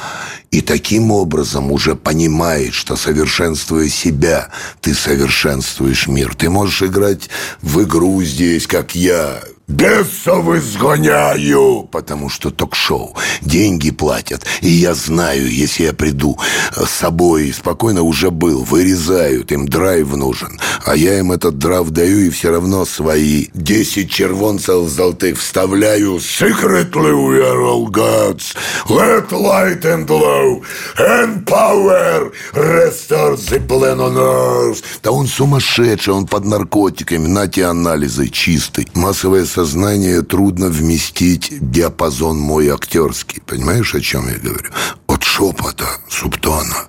И 0.49 0.61
таким 0.61 1.11
образом 1.11 1.71
уже 1.71 1.95
понимает, 1.95 2.73
что 2.73 2.95
совершенствуя 2.95 3.88
себя, 3.89 4.49
ты 4.82 4.93
совершенствуешь 4.93 6.07
мир. 6.07 6.36
Ты 6.36 6.49
можешь 6.49 6.84
играть 6.84 7.30
в 7.61 7.84
игру 7.84 8.23
здесь, 8.23 8.65
как 8.65 8.95
я, 8.95 9.41
Бесов 9.68 10.47
изгоняю! 10.55 11.89
Потому 11.91 12.30
что 12.30 12.51
ток-шоу. 12.51 13.13
Деньги 13.41 13.91
платят. 13.91 14.45
И 14.61 14.70
я 14.70 14.93
знаю, 14.93 15.51
если 15.51 15.84
я 15.84 15.93
приду 15.93 16.38
с 16.74 16.89
собой, 16.89 17.51
спокойно 17.51 18.03
уже 18.03 18.32
был, 18.32 18.63
вырезают, 18.63 19.51
им 19.51 19.68
драйв 19.68 20.15
нужен. 20.15 20.57
А 20.86 20.95
я 20.95 21.20
им 21.20 21.34
этот 21.34 21.57
драйв 21.57 21.89
даю 21.89 22.20
и 22.20 22.30
все 22.30 22.51
равно 22.51 22.86
свои 22.86 23.47
десять 23.53 24.09
червонцев 24.09 24.88
золотых 24.88 25.38
вставляю. 25.38 26.15
Secretly 26.15 27.11
we 27.11 27.41
are 27.41 27.61
all 27.61 27.88
gods. 27.91 28.55
Let 28.88 29.32
light 29.32 29.84
and 29.84 30.07
glow 30.07 30.63
and 30.97 31.45
power 31.45 32.32
restore 32.53 33.36
the 33.36 33.59
plan 33.68 33.99
on 33.99 34.15
earth. 34.15 34.82
Да 35.03 35.11
он 35.11 35.28
сумасшедший, 35.28 36.13
он 36.13 36.26
под 36.26 36.45
наркотиками. 36.45 37.28
На 37.28 37.47
те 37.47 37.65
анализы 37.65 38.30
чистый. 38.30 38.88
Массовое 38.93 39.45
сознание 39.58 40.22
трудно 40.22 40.68
вместить 40.68 41.47
диапазон 41.72 42.38
мой 42.38 42.70
актерский. 42.70 43.41
Понимаешь, 43.41 43.95
о 43.95 44.01
чем 44.01 44.28
я 44.30 44.36
говорю? 44.36 44.70
От 45.08 45.24
шепота, 45.24 45.88
субтона 46.08 46.86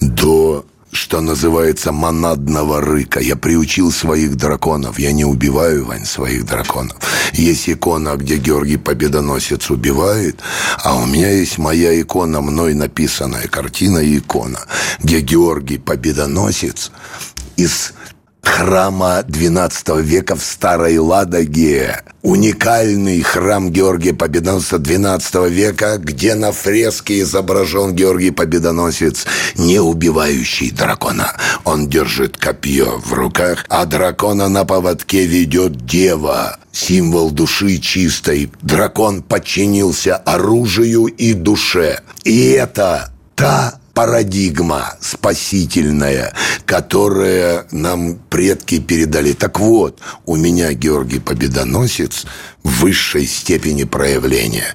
до 0.00 0.66
что 0.92 1.20
называется, 1.20 1.92
монадного 1.92 2.80
рыка. 2.80 3.20
Я 3.20 3.36
приучил 3.36 3.92
своих 3.92 4.34
драконов. 4.34 4.98
Я 4.98 5.12
не 5.12 5.24
убиваю, 5.24 5.84
Вань, 5.84 6.04
своих 6.04 6.44
драконов. 6.46 6.96
Есть 7.32 7.70
икона, 7.70 8.16
где 8.16 8.38
Георгий 8.38 8.76
Победоносец 8.76 9.70
убивает, 9.70 10.40
а 10.82 10.96
у 10.96 11.06
меня 11.06 11.30
есть 11.30 11.58
моя 11.58 11.92
икона, 12.00 12.40
мной 12.40 12.74
написанная 12.74 13.46
картина 13.46 13.98
и 13.98 14.18
икона, 14.18 14.58
где 14.98 15.20
Георгий 15.20 15.78
Победоносец 15.78 16.90
из 17.56 17.92
храма 18.42 19.24
XII 19.26 20.02
века 20.02 20.36
в 20.36 20.42
Старой 20.42 20.98
Ладоге. 20.98 22.02
Уникальный 22.22 23.22
храм 23.22 23.70
Георгия 23.70 24.12
Победоносца 24.12 24.76
XII 24.76 25.48
века, 25.48 25.96
где 25.98 26.34
на 26.34 26.52
фреске 26.52 27.20
изображен 27.20 27.94
Георгий 27.94 28.30
Победоносец, 28.30 29.26
не 29.56 29.80
убивающий 29.80 30.70
дракона. 30.70 31.32
Он 31.64 31.88
держит 31.88 32.36
копье 32.36 33.00
в 33.02 33.12
руках, 33.14 33.64
а 33.70 33.86
дракона 33.86 34.48
на 34.48 34.66
поводке 34.66 35.24
ведет 35.24 35.86
дева, 35.86 36.58
символ 36.70 37.30
души 37.30 37.78
чистой. 37.78 38.52
Дракон 38.60 39.22
подчинился 39.22 40.16
оружию 40.16 41.06
и 41.06 41.32
душе. 41.32 42.00
И 42.24 42.50
это 42.50 43.10
та 43.34 43.79
парадигма 43.94 44.94
спасительная, 45.00 46.34
которая 46.66 47.66
нам 47.70 48.16
предки 48.30 48.80
передали. 48.80 49.32
Так 49.32 49.60
вот, 49.60 49.98
у 50.26 50.36
меня 50.36 50.72
Георгий 50.72 51.20
Победоносец 51.20 52.24
в 52.62 52.80
высшей 52.82 53.26
степени 53.26 53.84
проявления. 53.84 54.74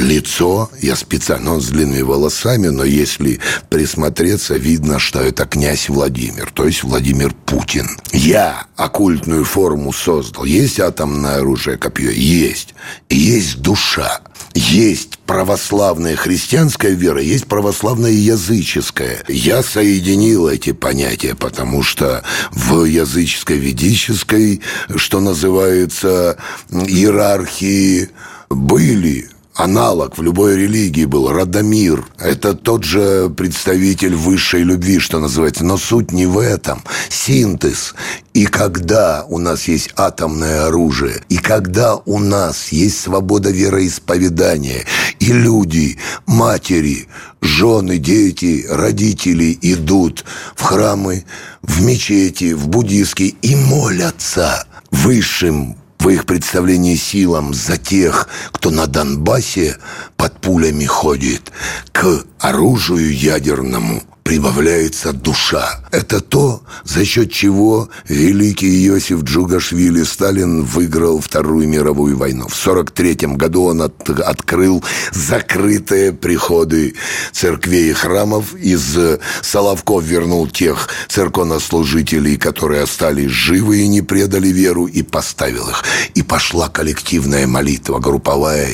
Лицо, 0.00 0.70
я 0.80 0.96
специально, 0.96 1.52
он 1.52 1.60
с 1.60 1.68
длинными 1.68 2.00
волосами, 2.00 2.68
но 2.68 2.84
если 2.84 3.38
присмотреться, 3.68 4.54
видно, 4.54 4.98
что 4.98 5.20
это 5.20 5.44
князь 5.44 5.90
Владимир, 5.90 6.50
то 6.52 6.64
есть 6.64 6.82
Владимир 6.82 7.34
Путин. 7.44 7.86
Я 8.12 8.64
оккультную 8.76 9.44
форму 9.44 9.92
создал. 9.92 10.44
Есть 10.44 10.80
атомное 10.80 11.36
оружие, 11.36 11.76
копье? 11.76 12.10
Есть. 12.10 12.74
Есть 13.10 13.60
душа. 13.60 14.22
Есть 14.54 15.18
православная 15.26 16.16
христианская 16.16 16.92
вера, 16.92 17.20
есть 17.20 17.46
православная 17.46 18.10
языческая. 18.10 19.22
Я 19.28 19.62
соединил 19.62 20.48
эти 20.48 20.72
понятия, 20.72 21.34
потому 21.34 21.82
что 21.82 22.24
в 22.50 22.84
языческой 22.84 23.58
ведической, 23.58 24.62
что 24.96 25.20
называется, 25.20 26.38
иерархии 26.70 28.08
были 28.48 29.28
аналог 29.62 30.16
в 30.16 30.22
любой 30.22 30.56
религии 30.56 31.04
был 31.04 31.30
Радомир. 31.30 32.04
Это 32.18 32.54
тот 32.54 32.84
же 32.84 33.30
представитель 33.30 34.14
высшей 34.14 34.62
любви, 34.62 34.98
что 34.98 35.18
называется. 35.18 35.64
Но 35.64 35.76
суть 35.76 36.12
не 36.12 36.26
в 36.26 36.38
этом. 36.38 36.82
Синтез. 37.08 37.94
И 38.32 38.46
когда 38.46 39.24
у 39.28 39.38
нас 39.38 39.68
есть 39.68 39.90
атомное 39.96 40.66
оружие, 40.66 41.22
и 41.28 41.36
когда 41.36 41.96
у 41.96 42.18
нас 42.18 42.72
есть 42.72 43.00
свобода 43.00 43.50
вероисповедания, 43.50 44.84
и 45.18 45.32
люди, 45.32 45.98
матери, 46.26 47.08
жены, 47.40 47.98
дети, 47.98 48.66
родители 48.68 49.58
идут 49.62 50.24
в 50.54 50.62
храмы, 50.62 51.24
в 51.62 51.82
мечети, 51.82 52.52
в 52.52 52.68
буддийские 52.68 53.34
и 53.42 53.56
молятся 53.56 54.66
высшим 54.90 55.79
в 56.00 56.08
их 56.08 56.24
представлении 56.24 56.96
силам 56.96 57.54
за 57.54 57.76
тех, 57.76 58.28
кто 58.50 58.70
на 58.70 58.86
Донбассе 58.86 59.76
под 60.16 60.40
пулями 60.40 60.86
ходит, 60.86 61.52
к 61.92 62.24
оружию 62.38 63.14
ядерному 63.14 64.02
прибавляется 64.22 65.12
душа. 65.12 65.80
Это 65.90 66.20
то, 66.20 66.62
за 66.84 67.04
счет 67.04 67.32
чего 67.32 67.88
великий 68.08 68.86
Иосиф 68.86 69.22
Джугашвили 69.22 70.02
Сталин 70.04 70.64
выиграл 70.64 71.20
Вторую 71.20 71.68
мировую 71.68 72.16
войну. 72.16 72.48
В 72.48 72.66
1943 72.66 73.36
году 73.36 73.64
он 73.64 73.82
от, 73.82 74.08
открыл 74.10 74.84
закрытые 75.12 76.12
приходы 76.12 76.94
церквей 77.32 77.90
и 77.90 77.92
храмов. 77.92 78.54
Из 78.54 78.96
Соловков 79.42 80.04
вернул 80.04 80.46
тех 80.46 80.88
церковнослужителей, 81.08 82.36
которые 82.36 82.82
остались 82.82 83.30
живы 83.30 83.78
и 83.78 83.88
не 83.88 84.02
предали 84.02 84.48
веру, 84.48 84.86
и 84.86 85.02
поставил 85.02 85.68
их. 85.68 85.84
И 86.14 86.22
пошла 86.22 86.68
коллективная 86.68 87.46
молитва, 87.46 87.98
групповая. 87.98 88.70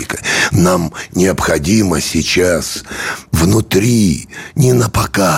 Нам 0.52 0.92
необходимо 1.14 2.00
сейчас 2.00 2.84
внутри, 3.32 4.28
не 4.54 4.72
на 4.72 4.88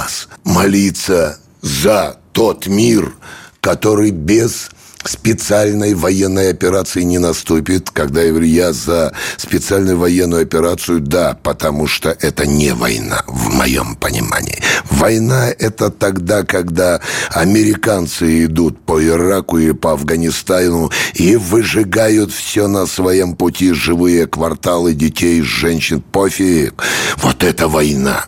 показ, 0.09 0.29
молиться 0.45 1.39
за 1.61 2.17
тот 2.33 2.67
мир, 2.67 3.13
который 3.61 4.11
без 4.11 4.71
специальной 5.05 5.95
военной 5.95 6.51
операции 6.51 7.03
не 7.03 7.19
наступит. 7.19 7.91
Когда 7.91 8.23
я 8.23 8.31
говорю, 8.31 8.47
я 8.47 8.73
за 8.73 9.13
специальную 9.37 9.97
военную 9.97 10.43
операцию, 10.43 11.01
да, 11.01 11.39
потому 11.43 11.87
что 11.87 12.17
это 12.21 12.47
не 12.47 12.75
война, 12.75 13.23
в 13.27 13.55
моем 13.55 13.97
понимании. 13.97 14.59
Война– 14.91 15.51
это 15.59 15.91
тогда, 15.91 16.43
когда 16.43 17.01
американцы 17.31 18.45
идут 18.45 18.81
по 18.85 19.03
Ираку 19.03 19.59
или 19.59 19.73
по 19.73 19.93
Афганистану 19.93 20.91
и 21.15 21.37
выжигают 21.37 22.33
все 22.33 22.69
на 22.69 22.87
своем 22.87 23.35
пути, 23.35 23.73
живые 23.73 24.27
кварталы 24.27 24.95
детей, 24.95 25.43
женщин, 25.43 26.01
пофиг. 26.01 26.83
Вот 27.19 27.45
это 27.45 27.69
война. 27.69 28.27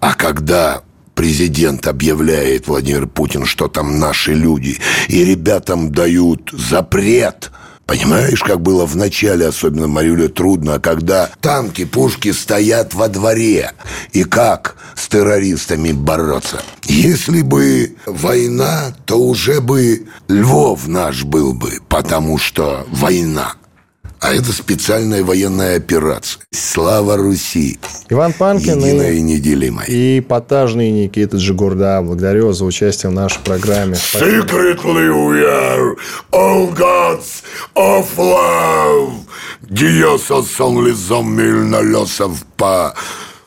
А 0.00 0.14
когда 0.14 0.82
президент 1.14 1.86
объявляет, 1.86 2.68
Владимир 2.68 3.06
Путин, 3.06 3.46
что 3.46 3.68
там 3.68 3.98
наши 3.98 4.34
люди, 4.34 4.78
и 5.08 5.24
ребятам 5.24 5.92
дают 5.92 6.50
запрет– 6.52 7.50
Понимаешь, 7.86 8.40
как 8.42 8.60
было 8.62 8.86
в 8.86 8.96
начале, 8.96 9.46
особенно 9.46 9.86
Мариуле, 9.86 10.28
трудно, 10.28 10.78
когда 10.78 11.28
танки, 11.40 11.84
пушки 11.84 12.32
стоят 12.32 12.94
во 12.94 13.08
дворе. 13.08 13.72
И 14.12 14.24
как 14.24 14.76
с 14.94 15.08
террористами 15.08 15.92
бороться? 15.92 16.62
Если 16.84 17.42
бы 17.42 17.96
война, 18.06 18.94
то 19.04 19.18
уже 19.18 19.60
бы 19.60 20.06
Львов 20.28 20.86
наш 20.86 21.24
был 21.24 21.52
бы, 21.52 21.80
потому 21.88 22.38
что 22.38 22.86
война. 22.90 23.56
А 24.22 24.32
это 24.32 24.52
специальная 24.52 25.24
военная 25.24 25.76
операция. 25.76 26.40
Слава 26.52 27.16
Руси! 27.16 27.80
Иван 28.08 28.32
Панкин 28.32 28.78
Единая 28.78 29.14
и, 29.14 29.16
и 29.16 29.20
неделимая. 29.20 29.84
И 29.88 30.20
эпатажный 30.20 30.92
Никита 30.92 31.38
Джигурда. 31.38 32.00
Благодарю 32.02 32.46
вас 32.46 32.58
за 32.58 32.64
участие 32.64 33.10
в 33.10 33.14
нашей 33.14 33.40
программе. 33.40 33.94
Secretly 33.94 35.08
we 35.10 35.44
are 35.44 35.96
all 36.30 36.72
gods 36.72 37.42
of 37.74 38.06
love. 38.16 39.12
Dios 39.68 40.30
only 40.30 40.92
замильно 40.92 41.80
лесов 41.80 42.44
по 42.56 42.94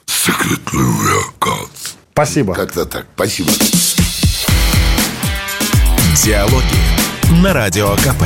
Secretly 0.06 0.82
we 0.82 1.08
are 1.08 1.34
gods. 1.40 1.96
Спасибо. 2.12 2.54
Как-то 2.54 2.86
так. 2.86 3.06
Спасибо. 3.16 3.52
Диалоги 6.22 7.42
на 7.42 7.54
Радио 7.54 7.96
КП. 7.96 8.26